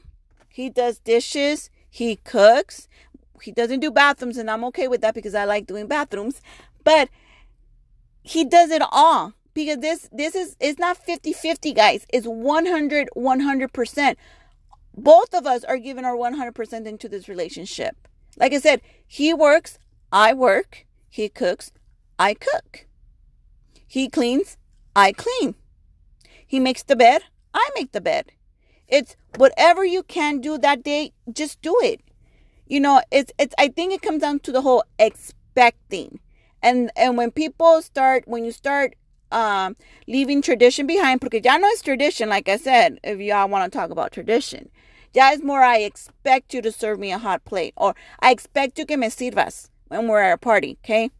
he 0.47 0.69
does 0.69 0.99
dishes, 0.99 1.71
he 1.89 2.17
cooks, 2.17 2.87
he 3.43 3.51
doesn't 3.51 3.79
do 3.79 3.91
bathrooms, 3.91 4.37
and 4.37 4.49
I'm 4.49 4.63
okay 4.65 4.87
with 4.87 5.01
that 5.01 5.13
because 5.13 5.35
I 5.35 5.45
like 5.45 5.67
doing 5.67 5.87
bathrooms, 5.87 6.41
but 6.83 7.09
he 8.21 8.45
does 8.45 8.71
it 8.71 8.81
all 8.91 9.33
because 9.53 9.79
this 9.79 10.09
this 10.11 10.35
is 10.35 10.55
it's 10.59 10.79
not 10.79 10.97
50-50 10.97 11.75
guys. 11.75 12.05
It's 12.13 12.27
100 12.27 13.09
100% 13.15 14.15
both 14.95 15.33
of 15.33 15.45
us 15.45 15.63
are 15.63 15.77
giving 15.77 16.05
our 16.05 16.15
100% 16.15 16.85
into 16.85 17.07
this 17.07 17.29
relationship. 17.29 17.95
Like 18.37 18.53
i 18.53 18.59
said 18.59 18.81
he 19.07 19.33
works 19.33 19.77
i 20.11 20.33
work 20.33 20.85
he 21.09 21.29
cooks 21.29 21.71
i 22.19 22.33
cook. 22.33 22.87
He 23.87 24.09
cleans 24.09 24.57
i 24.95 25.11
clean. 25.11 25.55
He 26.45 26.59
makes 26.59 26.83
the 26.83 26.95
bed 26.95 27.23
i 27.53 27.69
make 27.75 27.91
the 27.91 28.01
bed. 28.01 28.31
It's 28.87 29.15
whatever 29.37 29.85
you 29.85 30.03
can 30.03 30.39
do 30.39 30.57
that 30.57 30.83
day 30.83 31.13
just 31.31 31.61
do 31.61 31.75
it 31.81 32.01
you 32.71 32.79
know 32.79 33.01
it's 33.11 33.31
it's 33.37 33.53
i 33.57 33.67
think 33.67 33.93
it 33.93 34.01
comes 34.01 34.21
down 34.21 34.39
to 34.39 34.51
the 34.51 34.61
whole 34.61 34.83
expecting 34.97 36.19
and 36.63 36.89
and 36.95 37.17
when 37.17 37.29
people 37.29 37.81
start 37.81 38.23
when 38.25 38.45
you 38.45 38.51
start 38.51 38.95
um, 39.31 39.77
leaving 40.07 40.41
tradition 40.41 40.85
behind, 40.85 41.21
porque 41.21 41.41
ya 41.43 41.57
no 41.57 41.67
es 41.69 41.81
tradition, 41.81 42.29
like 42.29 42.49
I 42.49 42.57
said, 42.57 42.99
if 43.01 43.19
y'all 43.19 43.47
want 43.47 43.71
to 43.71 43.77
talk 43.77 43.89
about 43.89 44.11
tradition. 44.11 44.69
Ya 45.13 45.29
es 45.31 45.41
more, 45.41 45.61
I 45.61 45.77
expect 45.77 46.53
you 46.53 46.61
to 46.61 46.71
serve 46.71 46.99
me 46.99 47.11
a 47.11 47.17
hot 47.17 47.43
plate, 47.45 47.73
or 47.77 47.95
I 48.19 48.31
expect 48.31 48.77
you 48.77 48.85
que 48.85 48.97
me 48.97 49.07
sirvas 49.07 49.69
when 49.87 50.07
we're 50.07 50.19
at 50.19 50.33
a 50.33 50.37
party, 50.37 50.77
okay? 50.83 51.11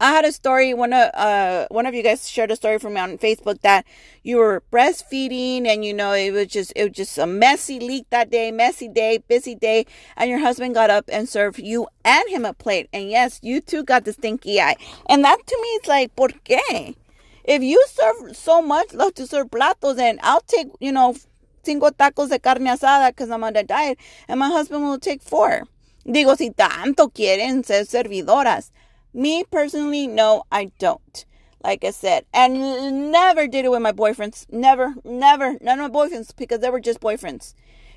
I 0.00 0.12
had 0.12 0.24
a 0.24 0.30
story. 0.30 0.74
One 0.74 0.92
of 0.92 1.10
uh 1.12 1.66
one 1.70 1.84
of 1.84 1.92
you 1.92 2.04
guys 2.04 2.30
shared 2.30 2.52
a 2.52 2.56
story 2.56 2.78
from 2.78 2.94
me 2.94 3.00
on 3.00 3.18
Facebook 3.18 3.62
that 3.62 3.84
you 4.22 4.36
were 4.36 4.62
breastfeeding 4.70 5.66
and 5.66 5.84
you 5.84 5.92
know 5.92 6.12
it 6.12 6.30
was 6.30 6.46
just 6.46 6.72
it 6.76 6.84
was 6.84 6.92
just 6.92 7.18
a 7.18 7.26
messy 7.26 7.80
leak 7.80 8.06
that 8.10 8.30
day, 8.30 8.52
messy 8.52 8.86
day, 8.86 9.18
busy 9.26 9.56
day, 9.56 9.86
and 10.16 10.30
your 10.30 10.38
husband 10.38 10.76
got 10.76 10.88
up 10.88 11.06
and 11.12 11.28
served 11.28 11.58
you 11.58 11.88
and 12.04 12.28
him 12.28 12.44
a 12.44 12.52
plate. 12.52 12.88
And 12.92 13.10
yes, 13.10 13.40
you 13.42 13.60
too 13.60 13.82
got 13.82 14.04
the 14.04 14.12
stinky 14.12 14.60
eye. 14.60 14.76
And 15.08 15.24
that 15.24 15.44
to 15.44 15.58
me 15.60 15.68
is 15.68 15.88
like, 15.88 16.14
¿por 16.14 16.28
qué? 16.44 16.94
If 17.42 17.62
you 17.64 17.84
serve 17.88 18.36
so 18.36 18.62
much, 18.62 18.94
love 18.94 19.14
to 19.14 19.26
serve 19.26 19.50
platos, 19.50 19.98
and 19.98 20.20
I'll 20.22 20.42
take, 20.42 20.68
you 20.80 20.92
know, 20.92 21.16
cinco 21.64 21.90
tacos 21.90 22.28
de 22.28 22.38
carne 22.38 22.66
asada 22.66 23.08
because 23.08 23.30
I'm 23.30 23.42
on 23.42 23.56
a 23.56 23.64
diet, 23.64 23.98
and 24.28 24.38
my 24.38 24.48
husband 24.48 24.84
will 24.84 25.00
take 25.00 25.22
four. 25.22 25.64
Digo, 26.06 26.36
si 26.36 26.50
tanto 26.50 27.08
quieren 27.08 27.64
ser 27.64 27.84
servidoras. 27.84 28.70
Me 29.18 29.42
personally, 29.42 30.06
no, 30.06 30.44
I 30.52 30.70
don't. 30.78 31.24
Like 31.64 31.82
I 31.82 31.90
said, 31.90 32.24
and 32.32 33.10
never 33.10 33.48
did 33.48 33.64
it 33.64 33.70
with 33.72 33.82
my 33.82 33.90
boyfriends. 33.90 34.46
Never, 34.48 34.94
never, 35.04 35.58
none 35.60 35.80
of 35.80 35.92
my 35.92 36.06
boyfriends 36.06 36.36
because 36.36 36.60
they 36.60 36.70
were 36.70 36.78
just 36.78 37.00
boyfriends. 37.00 37.54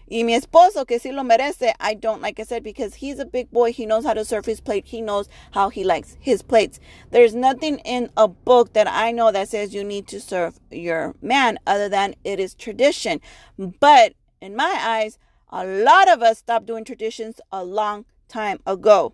Y 0.09 0.23
mi 0.23 0.35
esposo, 0.35 0.83
que 0.87 0.97
sí 0.97 1.13
lo 1.13 1.21
merece, 1.21 1.73
I 1.79 1.93
don't, 1.93 2.23
like 2.23 2.39
I 2.39 2.43
said, 2.43 2.63
because 2.63 2.95
he's 2.95 3.19
a 3.19 3.25
big 3.25 3.51
boy. 3.51 3.71
He 3.71 3.85
knows 3.85 4.03
how 4.03 4.15
to 4.15 4.25
serve 4.25 4.47
his 4.47 4.61
plate. 4.61 4.87
He 4.87 4.99
knows 4.99 5.29
how 5.51 5.69
he 5.69 5.83
likes 5.83 6.17
his 6.19 6.41
plates. 6.41 6.79
There's 7.11 7.35
nothing 7.35 7.77
in 7.85 8.09
a 8.17 8.27
book 8.27 8.73
that 8.73 8.87
I 8.89 9.11
know 9.11 9.31
that 9.31 9.49
says 9.49 9.75
you 9.75 9.83
need 9.83 10.07
to 10.07 10.19
serve 10.19 10.59
your 10.71 11.13
man 11.21 11.59
other 11.67 11.87
than 11.87 12.15
it 12.23 12.39
is 12.39 12.55
tradition. 12.55 13.21
But 13.59 14.15
in 14.41 14.55
my 14.55 14.75
eyes, 14.81 15.19
a 15.51 15.67
lot 15.67 16.09
of 16.09 16.23
us 16.23 16.39
stopped 16.39 16.65
doing 16.65 16.83
traditions 16.83 17.39
a 17.51 17.63
long 17.63 18.05
time 18.27 18.59
ago. 18.65 19.13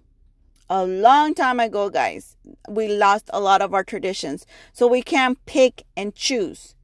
A 0.70 0.86
long 0.86 1.34
time 1.34 1.60
ago, 1.60 1.90
guys. 1.90 2.36
We 2.68 2.88
lost 2.88 3.30
a 3.32 3.40
lot 3.40 3.62
of 3.62 3.74
our 3.74 3.84
traditions. 3.84 4.46
So 4.74 4.88
we 4.88 5.02
can't 5.02 5.44
pick 5.46 5.84
and 5.96 6.14
choose. 6.14 6.76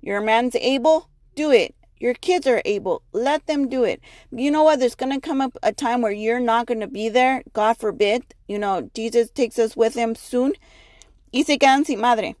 Your 0.00 0.20
man's 0.20 0.54
able, 0.56 1.08
do 1.34 1.50
it. 1.50 1.74
Your 1.98 2.14
kids 2.14 2.46
are 2.46 2.60
able. 2.64 3.02
Let 3.12 3.46
them 3.46 3.68
do 3.68 3.82
it. 3.84 4.00
You 4.30 4.50
know 4.50 4.62
what? 4.62 4.78
There's 4.78 4.94
going 4.94 5.12
to 5.12 5.20
come 5.20 5.40
up 5.40 5.56
a 5.62 5.72
time 5.72 6.02
where 6.02 6.12
you're 6.12 6.40
not 6.40 6.66
going 6.66 6.80
to 6.80 6.86
be 6.86 7.08
there. 7.08 7.42
God 7.52 7.78
forbid. 7.78 8.34
You 8.46 8.58
know, 8.58 8.90
Jesus 8.94 9.30
takes 9.30 9.58
us 9.58 9.76
with 9.76 9.94
him 9.94 10.14
soon. 10.14 10.52
Y 11.32 11.42
se 11.42 11.58
quedan 11.58 11.86
sin 11.86 12.00
madre. 12.00 12.34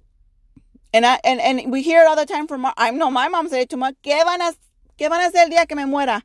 And, 0.92 1.04
I, 1.06 1.18
and, 1.24 1.40
and 1.40 1.72
we 1.72 1.82
hear 1.82 2.02
it 2.02 2.06
all 2.06 2.14
the 2.14 2.26
time 2.26 2.46
from, 2.46 2.66
I 2.76 2.90
know 2.90 3.10
my 3.10 3.28
mom 3.28 3.48
said 3.48 3.62
it 3.62 3.70
to 3.70 3.76
me, 3.76 3.88
¿Qué 4.04 4.22
van 4.24 4.40
a, 4.40 4.52
qué 4.96 5.08
van 5.08 5.20
a 5.20 5.28
hacer 5.28 5.44
el 5.44 5.50
día 5.50 5.66
que 5.66 5.74
me 5.74 5.84
muera? 5.84 6.22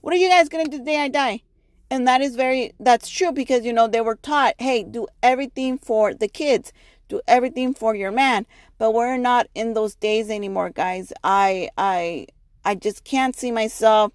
What 0.00 0.14
are 0.14 0.18
you 0.18 0.28
guys 0.28 0.48
going 0.48 0.64
to 0.64 0.70
do 0.70 0.78
the 0.78 0.84
day 0.84 1.00
I 1.00 1.08
die? 1.08 1.42
And 1.92 2.08
that 2.08 2.22
is 2.22 2.36
very, 2.36 2.72
that's 2.80 3.06
true 3.06 3.32
because, 3.32 3.66
you 3.66 3.72
know, 3.74 3.86
they 3.86 4.00
were 4.00 4.14
taught, 4.14 4.54
hey, 4.58 4.82
do 4.82 5.06
everything 5.22 5.76
for 5.76 6.14
the 6.14 6.26
kids. 6.26 6.72
Do 7.10 7.20
everything 7.28 7.74
for 7.74 7.94
your 7.94 8.10
man. 8.10 8.46
But 8.78 8.94
we're 8.94 9.18
not 9.18 9.48
in 9.54 9.74
those 9.74 9.94
days 9.94 10.30
anymore, 10.30 10.70
guys. 10.70 11.12
I, 11.22 11.68
I, 11.76 12.28
I 12.64 12.76
just 12.76 13.04
can't 13.04 13.36
see 13.36 13.50
myself 13.50 14.14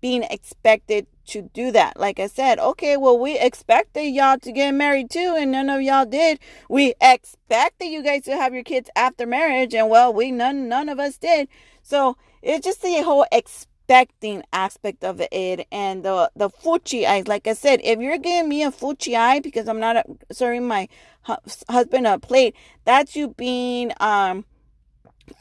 being 0.00 0.24
expected 0.24 1.06
to 1.26 1.42
do 1.42 1.70
that. 1.70 1.96
Like 1.96 2.18
I 2.18 2.26
said, 2.26 2.58
okay, 2.58 2.96
well, 2.96 3.16
we 3.16 3.38
expected 3.38 4.06
y'all 4.06 4.40
to 4.40 4.50
get 4.50 4.72
married 4.72 5.08
too, 5.08 5.36
and 5.38 5.52
none 5.52 5.70
of 5.70 5.80
y'all 5.80 6.04
did. 6.04 6.40
We 6.68 6.94
expected 7.00 7.86
you 7.86 8.02
guys 8.02 8.24
to 8.24 8.34
have 8.34 8.52
your 8.52 8.64
kids 8.64 8.90
after 8.96 9.26
marriage, 9.26 9.74
and 9.74 9.88
well, 9.88 10.12
we 10.12 10.32
none 10.32 10.68
none 10.68 10.88
of 10.88 10.98
us 10.98 11.18
did. 11.18 11.46
So 11.84 12.16
it's 12.42 12.64
just 12.64 12.82
the 12.82 13.00
whole 13.02 13.26
expecting 13.92 14.42
aspect 14.52 15.04
of 15.04 15.20
it, 15.20 15.66
and 15.70 16.02
the 16.02 16.30
the 16.34 16.48
fuchi 16.48 17.06
eyes. 17.06 17.28
Like 17.28 17.46
I 17.46 17.52
said, 17.52 17.80
if 17.84 18.00
you're 18.00 18.18
giving 18.18 18.48
me 18.48 18.62
a 18.62 18.70
fuchi 18.70 19.14
eye 19.16 19.40
because 19.40 19.68
I'm 19.68 19.80
not 19.80 20.06
serving 20.30 20.66
my 20.66 20.88
husband 21.68 22.06
a 22.06 22.18
plate, 22.18 22.54
that's 22.84 23.14
you 23.14 23.28
being 23.28 23.92
um 24.00 24.44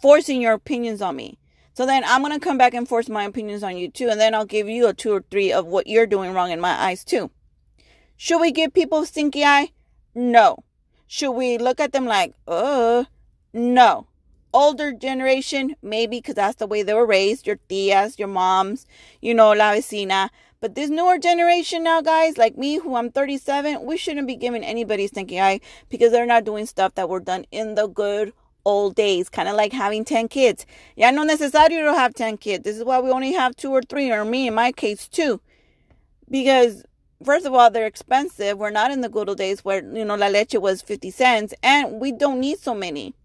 forcing 0.01 0.41
your 0.41 0.53
opinions 0.53 1.01
on 1.01 1.15
me. 1.15 1.38
So 1.74 1.86
then 1.86 2.03
I'm 2.05 2.22
going 2.22 2.34
to 2.34 2.39
come 2.39 2.58
back 2.58 2.74
and 2.74 2.88
force 2.88 3.08
my 3.08 3.24
opinions 3.24 3.63
on 3.63 3.77
you 3.77 3.89
too. 3.89 4.10
And 4.10 4.20
then 4.20 4.36
I'll 4.36 4.46
give 4.46 4.67
you 4.67 4.88
a 4.88 4.93
two 4.93 5.13
or 5.13 5.24
three 5.31 5.53
of 5.53 5.65
what 5.65 5.88
you're 5.88 6.05
doing 6.05 6.34
wrong 6.34 6.51
in 6.51 6.60
my 6.60 6.74
eyes 6.74 7.05
too. 7.05 7.31
Should 8.17 8.41
we 8.41 8.51
give 8.51 8.74
people 8.74 9.05
stinky 9.05 9.46
eye? 9.46 9.72
No. 10.13 10.65
Should 11.08 11.31
we 11.31 11.58
look 11.58 11.79
at 11.79 11.93
them 11.93 12.05
like, 12.05 12.36
uh, 12.46 13.05
no. 13.53 14.08
Older 14.53 14.91
generation, 14.91 15.75
maybe 15.81 16.17
because 16.17 16.36
that's 16.36 16.58
the 16.58 16.67
way 16.67 16.84
they 16.84 16.93
were 16.93 17.05
raised. 17.05 17.48
Your 17.48 17.58
tias, 17.70 18.20
your 18.20 18.27
moms, 18.27 18.86
you 19.22 19.34
know, 19.34 19.51
la 19.51 19.74
vecina. 19.74 20.29
But 20.60 20.75
this 20.75 20.89
newer 20.89 21.17
generation 21.17 21.84
now, 21.84 22.01
guys, 22.01 22.38
like 22.38 22.58
me, 22.58 22.77
who 22.77 22.96
I'm 22.96 23.12
37, 23.12 23.84
we 23.84 23.98
shouldn't 23.98 24.27
be 24.27 24.36
giving 24.36 24.63
anybody 24.63 25.08
stinky 25.08 25.41
eye 25.41 25.60
because 25.89 26.12
they're 26.12 26.27
not 26.27 26.43
doing 26.43 26.67
stuff 26.67 26.93
that 26.96 27.10
were 27.10 27.20
done 27.20 27.46
in 27.51 27.75
the 27.75 27.88
good 27.88 28.34
old 28.63 28.93
days, 28.96 29.29
kind 29.29 29.50
of 29.50 29.55
like 29.55 29.74
having 29.74 30.05
10 30.05 30.27
kids. 30.27 30.65
Yeah, 30.96 31.12
no 31.12 31.24
necesario 31.24 31.84
to 31.86 31.93
have 31.93 32.13
10 32.13 32.38
kids. 32.38 32.63
This 32.63 32.77
is 32.77 32.84
why 32.84 33.00
we 33.00 33.10
only 33.10 33.34
have 33.34 33.55
two 33.55 33.72
or 33.72 33.81
three, 33.81 34.12
or 34.12 34.24
me 34.24 34.48
in 34.48 34.53
my 34.53 34.72
case, 34.72 35.08
two. 35.08 35.41
Because, 36.29 36.84
first 37.25 37.46
of 37.46 37.53
all, 37.53 37.72
they're 37.72 37.88
expensive. 37.88 38.58
We're 38.58 38.70
not 38.70 38.91
in 38.91 39.01
the 39.01 39.10
good 39.10 39.29
old 39.29 39.39
days 39.39 39.65
where, 39.65 39.84
you 39.84 40.05
know, 40.05 40.15
la 40.15 40.27
leche 40.27 40.55
was 40.55 40.81
50 40.81 41.10
cents, 41.10 41.53
and 41.63 42.00
we 42.00 42.12
don't 42.12 42.39
need 42.39 42.60
so 42.60 42.75
many. 42.75 43.15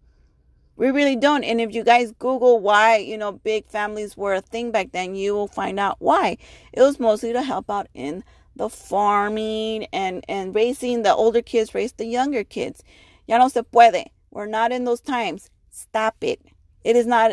We 0.77 0.91
really 0.91 1.17
don't. 1.17 1.43
And 1.43 1.61
if 1.61 1.75
you 1.75 1.83
guys 1.85 2.13
Google 2.19 2.61
why, 2.61 2.99
you 2.99 3.17
know, 3.17 3.33
big 3.33 3.67
families 3.67 4.17
were 4.17 4.35
a 4.35 4.41
thing 4.41 4.71
back 4.71 4.93
then, 4.93 5.15
you 5.15 5.35
will 5.35 5.49
find 5.49 5.81
out 5.81 5.97
why. 5.99 6.37
It 6.73 6.83
was 6.83 7.01
mostly 7.01 7.33
to 7.33 7.43
help 7.43 7.71
out 7.71 7.89
in 7.95 8.25
the 8.55 8.69
farming 8.69 9.87
and, 9.93 10.25
and 10.29 10.55
raising 10.55 11.03
the 11.03 11.15
older 11.15 11.43
kids, 11.43 11.75
raise 11.75 11.93
the 11.93 12.07
younger 12.07 12.45
kids. 12.45 12.83
Ya 13.27 13.39
no 13.39 13.49
se 13.49 13.63
puede. 13.63 14.07
We're 14.31 14.47
not 14.47 14.71
in 14.71 14.85
those 14.85 15.01
times. 15.01 15.51
Stop 15.71 16.17
it. 16.21 16.41
It 16.85 16.95
is 16.95 17.07
not, 17.07 17.33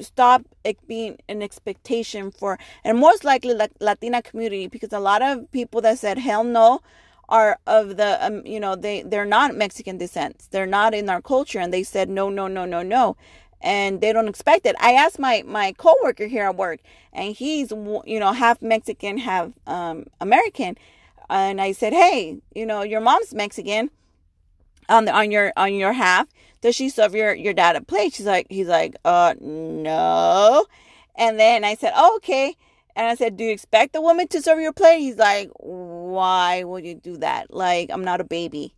stop 0.00 0.42
it 0.62 0.76
being 0.86 1.18
an 1.28 1.42
expectation 1.42 2.30
for, 2.30 2.58
and 2.84 2.98
most 2.98 3.24
likely 3.24 3.52
like 3.52 3.72
Latina 3.80 4.22
community, 4.22 4.68
because 4.68 4.92
a 4.92 5.00
lot 5.00 5.22
of 5.22 5.50
people 5.50 5.80
that 5.80 5.98
said 5.98 6.18
hell 6.18 6.44
no 6.44 6.80
are 7.32 7.58
of 7.66 7.96
the, 7.96 8.24
um, 8.24 8.46
you 8.46 8.60
know, 8.60 8.76
they, 8.76 9.02
they're 9.02 9.24
not 9.24 9.56
Mexican 9.56 9.98
descent. 9.98 10.46
They're 10.52 10.66
not 10.66 10.94
in 10.94 11.08
our 11.08 11.20
culture. 11.20 11.58
And 11.58 11.74
they 11.74 11.82
said 11.82 12.08
no, 12.08 12.28
no, 12.28 12.46
no, 12.46 12.64
no, 12.64 12.82
no 12.82 13.16
and 13.64 14.00
they 14.00 14.12
don't 14.12 14.28
expect 14.28 14.66
it. 14.66 14.74
I 14.80 14.92
asked 14.92 15.20
my 15.20 15.44
my 15.46 15.70
coworker 15.72 16.26
here 16.26 16.46
at 16.46 16.56
work, 16.56 16.80
and 17.12 17.32
he's 17.32 17.70
you 17.70 18.18
know 18.18 18.32
half 18.32 18.60
Mexican, 18.60 19.18
half 19.18 19.50
um, 19.68 20.06
American, 20.20 20.76
and 21.30 21.60
I 21.60 21.70
said, 21.70 21.92
hey, 21.92 22.38
you 22.56 22.66
know 22.66 22.82
your 22.82 23.00
mom's 23.00 23.32
Mexican, 23.32 23.88
on 24.88 25.04
the 25.04 25.12
on 25.12 25.30
your 25.30 25.52
on 25.56 25.74
your 25.74 25.92
half 25.92 26.28
does 26.60 26.74
she 26.74 26.88
serve 26.88 27.14
your 27.14 27.34
your 27.34 27.52
dad 27.54 27.76
a 27.76 27.80
plate 27.80 28.14
she's 28.14 28.26
like 28.26 28.46
he's 28.50 28.68
like 28.68 28.94
uh 29.04 29.34
no 29.40 30.66
and 31.16 31.38
then 31.38 31.64
i 31.64 31.74
said 31.74 31.92
oh, 31.96 32.16
okay 32.16 32.56
and 32.96 33.06
i 33.06 33.14
said 33.14 33.36
do 33.36 33.44
you 33.44 33.50
expect 33.50 33.92
the 33.92 34.00
woman 34.00 34.28
to 34.28 34.42
serve 34.42 34.60
your 34.60 34.72
plate? 34.72 35.00
He's 35.00 35.16
like 35.16 35.50
why 35.56 36.64
would 36.64 36.84
you 36.84 36.94
do 36.94 37.16
that? 37.18 37.52
Like 37.52 37.90
i'm 37.90 38.04
not 38.04 38.20
a 38.20 38.24
baby. 38.24 38.74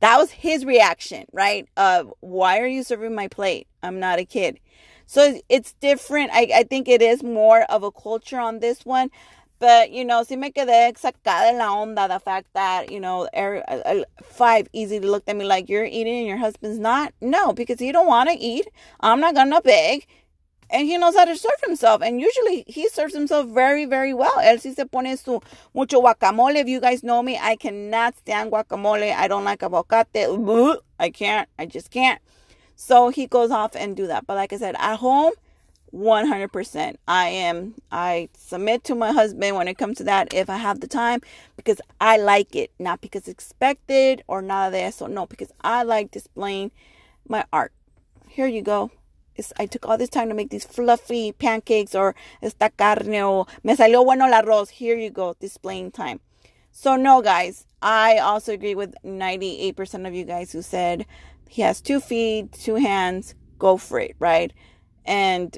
That 0.00 0.18
was 0.18 0.30
his 0.30 0.64
reaction 0.64 1.24
right 1.32 1.68
of 1.76 2.12
why 2.20 2.58
are 2.60 2.66
you 2.66 2.82
serving 2.82 3.14
my 3.14 3.28
plate? 3.28 3.66
I'm 3.82 4.00
not 4.00 4.18
a 4.18 4.24
kid. 4.24 4.60
So 5.06 5.38
it's 5.48 5.74
different. 5.74 6.30
I, 6.32 6.48
I 6.54 6.62
think 6.64 6.88
it 6.88 7.02
is 7.02 7.22
more 7.22 7.62
of 7.62 7.82
a 7.82 7.90
culture 7.90 8.38
on 8.38 8.60
this 8.60 8.84
one. 8.84 9.10
But, 9.58 9.92
you 9.92 10.04
know, 10.04 10.22
si 10.24 10.36
me 10.36 10.50
quedé 10.50 10.92
sacada 10.98 11.48
en 11.48 11.58
la 11.58 11.68
onda 11.68 12.08
the 12.08 12.18
fact 12.18 12.48
that, 12.54 12.90
you 12.90 13.00
know, 13.00 13.28
er, 13.34 13.64
five 14.22 14.68
easily 14.72 15.06
looked 15.06 15.28
at 15.28 15.36
me 15.36 15.44
like, 15.44 15.68
you're 15.68 15.84
eating 15.84 16.18
and 16.18 16.26
your 16.26 16.36
husband's 16.36 16.78
not. 16.78 17.14
No, 17.20 17.52
because 17.52 17.78
he 17.78 17.92
don't 17.92 18.06
want 18.06 18.28
to 18.28 18.36
eat. 18.36 18.66
I'm 19.00 19.20
not 19.20 19.34
going 19.34 19.50
to 19.50 19.60
beg. 19.62 20.06
And 20.70 20.86
he 20.86 20.98
knows 20.98 21.14
how 21.14 21.24
to 21.24 21.36
serve 21.36 21.60
himself. 21.64 22.02
And 22.02 22.20
usually 22.20 22.64
he 22.66 22.88
serves 22.88 23.14
himself 23.14 23.48
very, 23.48 23.84
very 23.84 24.14
well. 24.14 24.34
Él 24.38 24.60
sí 24.60 24.74
se 24.74 24.84
pone 24.84 25.16
su 25.16 25.40
mucho 25.74 26.00
guacamole. 26.00 26.56
If 26.56 26.68
you 26.68 26.80
guys 26.80 27.02
know 27.02 27.22
me, 27.22 27.38
I 27.40 27.56
cannot 27.56 28.16
stand 28.16 28.50
guacamole. 28.50 29.14
I 29.14 29.28
don't 29.28 29.44
like 29.44 29.62
avocado. 29.62 30.78
I 30.98 31.10
can't. 31.10 31.48
I 31.58 31.66
just 31.66 31.90
can't. 31.90 32.20
So 32.76 33.08
he 33.08 33.26
goes 33.26 33.50
off 33.50 33.76
and 33.76 33.96
do 33.96 34.06
that. 34.08 34.26
But 34.26 34.34
like 34.34 34.52
I 34.52 34.56
said, 34.56 34.74
at 34.78 34.96
home, 34.96 35.32
100%. 35.94 36.96
I 37.06 37.28
am, 37.28 37.74
I 37.92 38.28
submit 38.36 38.84
to 38.84 38.94
my 38.94 39.12
husband 39.12 39.56
when 39.56 39.68
it 39.68 39.78
comes 39.78 39.98
to 39.98 40.04
that 40.04 40.34
if 40.34 40.50
I 40.50 40.56
have 40.56 40.80
the 40.80 40.88
time 40.88 41.20
because 41.56 41.80
I 42.00 42.16
like 42.16 42.56
it, 42.56 42.72
not 42.78 43.00
because 43.00 43.28
expected 43.28 44.22
or 44.26 44.42
nada 44.42 44.76
de 44.76 44.82
eso. 44.82 45.06
No, 45.06 45.26
because 45.26 45.52
I 45.62 45.84
like 45.84 46.10
displaying 46.10 46.72
my 47.28 47.44
art. 47.52 47.72
Here 48.28 48.48
you 48.48 48.62
go. 48.62 48.90
It's, 49.36 49.52
I 49.58 49.66
took 49.66 49.86
all 49.86 49.98
this 49.98 50.08
time 50.08 50.28
to 50.28 50.34
make 50.34 50.50
these 50.50 50.64
fluffy 50.64 51.32
pancakes 51.32 51.94
or 51.94 52.14
esta 52.42 52.70
carne 52.70 53.22
o 53.22 53.46
me 53.62 53.74
salió 53.74 54.04
bueno 54.04 54.26
el 54.26 54.42
arroz. 54.42 54.70
Here 54.70 54.96
you 54.96 55.10
go, 55.10 55.34
displaying 55.40 55.90
time. 55.90 56.20
So, 56.72 56.96
no, 56.96 57.22
guys, 57.22 57.66
I 57.80 58.18
also 58.18 58.52
agree 58.52 58.74
with 58.74 58.94
98% 59.04 60.08
of 60.08 60.14
you 60.14 60.24
guys 60.24 60.52
who 60.52 60.62
said 60.62 61.06
he 61.48 61.62
has 61.62 61.80
two 61.80 62.00
feet, 62.00 62.52
two 62.52 62.76
hands, 62.76 63.34
go 63.58 63.76
for 63.76 64.00
it, 64.00 64.16
right? 64.18 64.52
And 65.04 65.56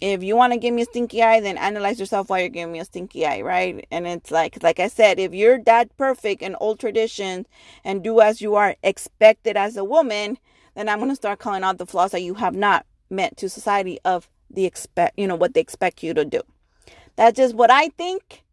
if 0.00 0.22
you 0.22 0.36
want 0.36 0.52
to 0.52 0.58
give 0.58 0.74
me 0.74 0.82
a 0.82 0.84
stinky 0.84 1.22
eye, 1.22 1.40
then 1.40 1.56
analyze 1.56 1.98
yourself 1.98 2.28
why 2.28 2.40
you're 2.40 2.48
giving 2.48 2.72
me 2.72 2.80
a 2.80 2.84
stinky 2.84 3.26
eye, 3.26 3.40
right? 3.40 3.86
And 3.90 4.06
it's 4.06 4.30
like, 4.30 4.62
like 4.62 4.78
I 4.78 4.88
said, 4.88 5.18
if 5.18 5.32
you're 5.32 5.62
that 5.64 5.96
perfect 5.96 6.42
and 6.42 6.54
old 6.60 6.78
traditions 6.78 7.46
and 7.82 8.04
do 8.04 8.20
as 8.20 8.40
you 8.40 8.54
are 8.54 8.76
expected 8.82 9.56
as 9.56 9.76
a 9.76 9.84
woman, 9.84 10.38
then 10.74 10.88
I'm 10.88 10.98
going 10.98 11.10
to 11.10 11.16
start 11.16 11.38
calling 11.38 11.64
out 11.64 11.78
the 11.78 11.86
flaws 11.86 12.12
that 12.12 12.22
you 12.22 12.34
have 12.34 12.54
not 12.54 12.84
met 13.10 13.36
to 13.38 13.48
society 13.48 13.98
of 14.04 14.28
the 14.50 14.64
expect, 14.64 15.18
you 15.18 15.26
know, 15.26 15.36
what 15.36 15.54
they 15.54 15.60
expect 15.60 16.02
you 16.02 16.14
to 16.14 16.24
do. 16.24 16.40
That's 17.16 17.36
just 17.36 17.54
what 17.54 17.70
I 17.70 17.88
think. 17.90 18.44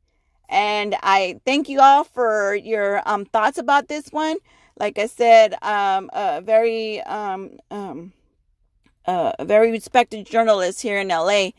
And 0.49 0.95
I 1.01 1.39
thank 1.45 1.69
you 1.69 1.79
all 1.81 2.03
for 2.03 2.55
your 2.55 3.01
um, 3.05 3.25
thoughts 3.25 3.57
about 3.57 3.87
this 3.87 4.09
one. 4.09 4.37
Like 4.77 4.97
I 4.97 5.07
said, 5.07 5.55
um, 5.61 6.09
a 6.13 6.41
very, 6.41 7.01
um, 7.01 7.57
um, 7.71 8.13
a 9.05 9.45
very 9.45 9.71
respected 9.71 10.25
journalist 10.25 10.81
here 10.81 10.99
in 10.99 11.09
LA 11.09 11.49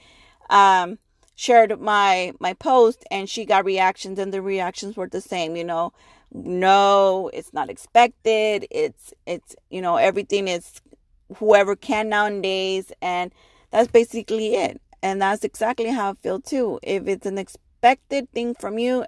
um, 0.50 0.98
shared 1.34 1.80
my 1.80 2.32
my 2.38 2.52
post 2.54 3.04
and 3.10 3.28
she 3.28 3.44
got 3.44 3.64
reactions 3.64 4.18
and 4.18 4.32
the 4.32 4.40
reactions 4.40 4.96
were 4.96 5.08
the 5.08 5.20
same 5.20 5.56
you 5.56 5.64
know 5.64 5.92
no 6.32 7.28
it's 7.32 7.52
not 7.52 7.68
expected 7.68 8.66
it's 8.70 9.12
it's 9.26 9.56
you 9.68 9.82
know 9.82 9.96
everything 9.96 10.46
is 10.46 10.80
whoever 11.36 11.74
can 11.76 12.08
nowadays 12.08 12.92
and 13.00 13.32
that's 13.70 13.90
basically 13.90 14.54
it 14.54 14.80
and 15.02 15.20
that's 15.20 15.44
exactly 15.44 15.90
how 15.90 16.10
i 16.10 16.14
feel 16.14 16.40
too 16.40 16.78
if 16.82 17.06
it's 17.06 17.26
an 17.26 17.38
expected 17.38 18.30
thing 18.32 18.54
from 18.54 18.78
you 18.78 19.04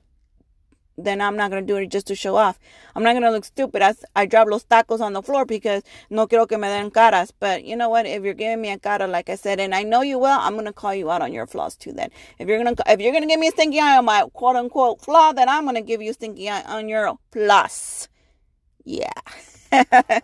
then 0.99 1.21
I'm 1.21 1.37
not 1.37 1.51
to 1.51 1.63
do 1.63 1.77
it 1.77 1.91
just 1.91 2.07
to 2.09 2.15
show 2.15 2.37
off. 2.37 2.59
I'm 2.95 3.03
not 3.03 3.13
to 3.23 3.31
look 3.31 3.45
stupid 3.45 3.83
as 3.83 4.05
I 4.15 4.27
drop 4.27 4.49
los 4.49 4.65
tacos 4.65 5.01
on 5.01 5.13
the 5.13 5.23
floor 5.23 5.45
because 5.45 5.83
no 6.11 6.27
quiero 6.27 6.47
que 6.47 6.57
me 6.59 6.69
den 6.69 6.91
caras. 6.91 7.33
But 7.39 7.65
you 7.65 7.77
know 7.77 7.89
what? 7.89 8.07
If 8.07 8.23
you're 8.23 8.35
giving 8.35 8.61
me 8.63 8.71
a 8.71 8.79
cara, 8.79 9.07
like 9.07 9.29
I 9.29 9.35
said, 9.35 9.61
and 9.61 9.75
I 9.75 9.83
know 9.83 10.03
you 10.03 10.19
will, 10.19 10.27
I'm 10.27 10.63
to 10.65 10.73
call 10.73 10.95
you 10.95 11.11
out 11.11 11.23
on 11.23 11.33
your 11.33 11.47
flaws 11.47 11.77
too 11.77 11.93
then. 11.93 12.11
If 12.39 12.49
you're 12.49 12.63
to, 12.63 12.75
if 12.87 13.01
you're 13.01 13.13
to 13.13 13.27
give 13.27 13.41
me 13.41 13.49
a 13.49 13.51
stinky 13.51 13.81
eye 13.81 13.99
on 13.99 14.05
my 14.05 14.25
quote 14.33 14.57
unquote 14.57 15.03
flaw, 15.03 15.33
then 15.33 15.49
I'm 15.49 15.69
to 15.75 15.83
give 15.83 16.01
you 16.01 16.11
a 16.11 16.15
stinky 16.15 16.49
eye 16.49 16.63
on 16.63 16.89
your 16.89 17.19
plus. 17.31 18.09
Yeah. 18.85 19.11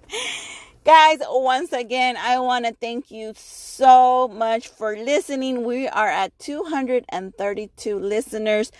Guys, 0.84 1.18
once 1.28 1.72
again, 1.72 2.16
I 2.16 2.40
want 2.40 2.66
to 2.66 2.72
thank 2.72 3.12
you 3.12 3.34
so 3.36 4.26
much 4.26 4.66
for 4.66 4.96
listening. 4.96 5.64
We 5.64 5.86
are 5.86 6.08
at 6.08 6.36
232 6.40 8.00
listeners. 8.00 8.72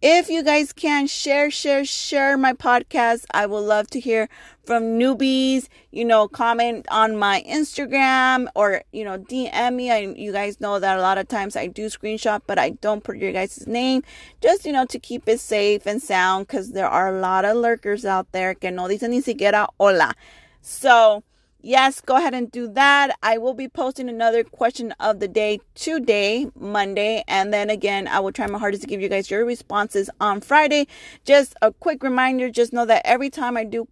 If 0.00 0.30
you 0.30 0.42
guys 0.42 0.72
can 0.72 1.06
share, 1.06 1.50
share, 1.50 1.84
share 1.84 2.38
my 2.38 2.54
podcast, 2.54 3.26
I 3.32 3.44
would 3.44 3.60
love 3.60 3.88
to 3.88 4.00
hear 4.00 4.30
from 4.64 4.98
newbies. 4.98 5.68
You 5.90 6.06
know, 6.06 6.26
comment 6.26 6.86
on 6.90 7.18
my 7.18 7.44
Instagram 7.46 8.46
or, 8.56 8.82
you 8.90 9.04
know, 9.04 9.18
DM 9.18 9.74
me. 9.74 9.90
I, 9.90 9.98
you 9.98 10.32
guys 10.32 10.58
know 10.58 10.78
that 10.78 10.98
a 10.98 11.02
lot 11.02 11.18
of 11.18 11.28
times 11.28 11.54
I 11.54 11.66
do 11.66 11.88
screenshot, 11.88 12.40
but 12.46 12.58
I 12.58 12.70
don't 12.70 13.04
put 13.04 13.18
your 13.18 13.30
guys' 13.30 13.66
name 13.66 14.04
just, 14.40 14.64
you 14.64 14.72
know, 14.72 14.86
to 14.86 14.98
keep 14.98 15.28
it 15.28 15.38
safe 15.38 15.84
and 15.84 16.02
sound 16.02 16.46
because 16.46 16.72
there 16.72 16.88
are 16.88 17.14
a 17.14 17.20
lot 17.20 17.44
of 17.44 17.58
lurkers 17.58 18.06
out 18.06 18.32
there 18.32 18.54
que 18.54 18.70
no 18.70 18.88
dicen 18.88 19.10
ni 19.10 19.20
siquiera 19.20 19.68
hola. 19.78 20.14
So, 20.62 21.22
yes, 21.62 22.00
go 22.00 22.16
ahead 22.16 22.34
and 22.34 22.50
do 22.50 22.68
that. 22.72 23.16
I 23.22 23.38
will 23.38 23.54
be 23.54 23.68
posting 23.68 24.08
another 24.08 24.44
question 24.44 24.92
of 25.00 25.20
the 25.20 25.28
day 25.28 25.60
today, 25.74 26.50
Monday. 26.58 27.24
And 27.26 27.52
then 27.52 27.70
again, 27.70 28.08
I 28.08 28.20
will 28.20 28.32
try 28.32 28.46
my 28.46 28.58
hardest 28.58 28.82
to 28.82 28.88
give 28.88 29.00
you 29.00 29.08
guys 29.08 29.30
your 29.30 29.44
responses 29.44 30.10
on 30.20 30.40
Friday. 30.40 30.86
Just 31.24 31.54
a 31.62 31.72
quick 31.72 32.02
reminder 32.02 32.50
just 32.50 32.72
know 32.72 32.84
that 32.86 33.02
every 33.04 33.30
time 33.30 33.56
I 33.56 33.64
do 33.64 33.88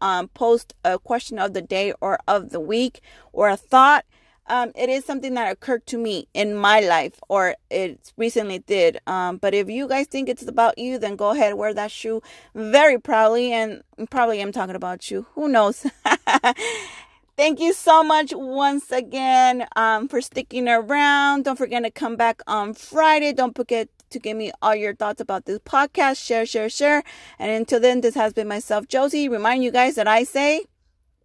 um, 0.00 0.28
post 0.28 0.74
a 0.84 0.98
question 0.98 1.38
of 1.38 1.52
the 1.52 1.62
day 1.62 1.92
or 2.00 2.18
of 2.26 2.50
the 2.50 2.60
week 2.60 3.00
or 3.32 3.48
a 3.48 3.56
thought, 3.56 4.04
um, 4.50 4.72
it 4.74 4.88
is 4.88 5.04
something 5.04 5.34
that 5.34 5.50
occurred 5.50 5.86
to 5.86 5.96
me 5.96 6.26
in 6.34 6.54
my 6.54 6.80
life 6.80 7.20
or 7.28 7.54
it 7.70 8.12
recently 8.16 8.58
did. 8.58 8.98
Um, 9.06 9.36
but 9.36 9.54
if 9.54 9.70
you 9.70 9.88
guys 9.88 10.08
think 10.08 10.28
it's 10.28 10.46
about 10.46 10.76
you, 10.76 10.98
then 10.98 11.14
go 11.16 11.30
ahead, 11.30 11.50
and 11.50 11.58
wear 11.58 11.72
that 11.72 11.90
shoe 11.92 12.20
very 12.54 12.98
proudly. 12.98 13.52
And 13.52 13.82
probably 14.10 14.40
I'm 14.42 14.52
talking 14.52 14.74
about 14.74 15.10
you. 15.10 15.26
Who 15.34 15.48
knows? 15.48 15.86
Thank 17.36 17.60
you 17.60 17.72
so 17.72 18.02
much 18.02 18.34
once 18.34 18.90
again 18.90 19.66
um, 19.76 20.08
for 20.08 20.20
sticking 20.20 20.68
around. 20.68 21.44
Don't 21.44 21.56
forget 21.56 21.82
to 21.84 21.90
come 21.90 22.16
back 22.16 22.42
on 22.46 22.74
Friday. 22.74 23.32
Don't 23.32 23.56
forget 23.56 23.88
to 24.10 24.18
give 24.18 24.36
me 24.36 24.52
all 24.60 24.74
your 24.74 24.94
thoughts 24.94 25.20
about 25.20 25.46
this 25.46 25.60
podcast. 25.60 26.22
Share, 26.22 26.44
share, 26.44 26.68
share. 26.68 27.02
And 27.38 27.50
until 27.50 27.80
then, 27.80 28.02
this 28.02 28.14
has 28.16 28.32
been 28.32 28.48
myself, 28.48 28.88
Josie. 28.88 29.28
Remind 29.28 29.62
you 29.64 29.70
guys 29.70 29.94
that 29.94 30.08
I 30.08 30.24
say, 30.24 30.66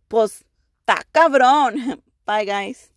pues, 0.08 0.44
ta 0.88 1.02
cabrón. 1.14 2.00
Bye, 2.26 2.46
guys. 2.46 2.95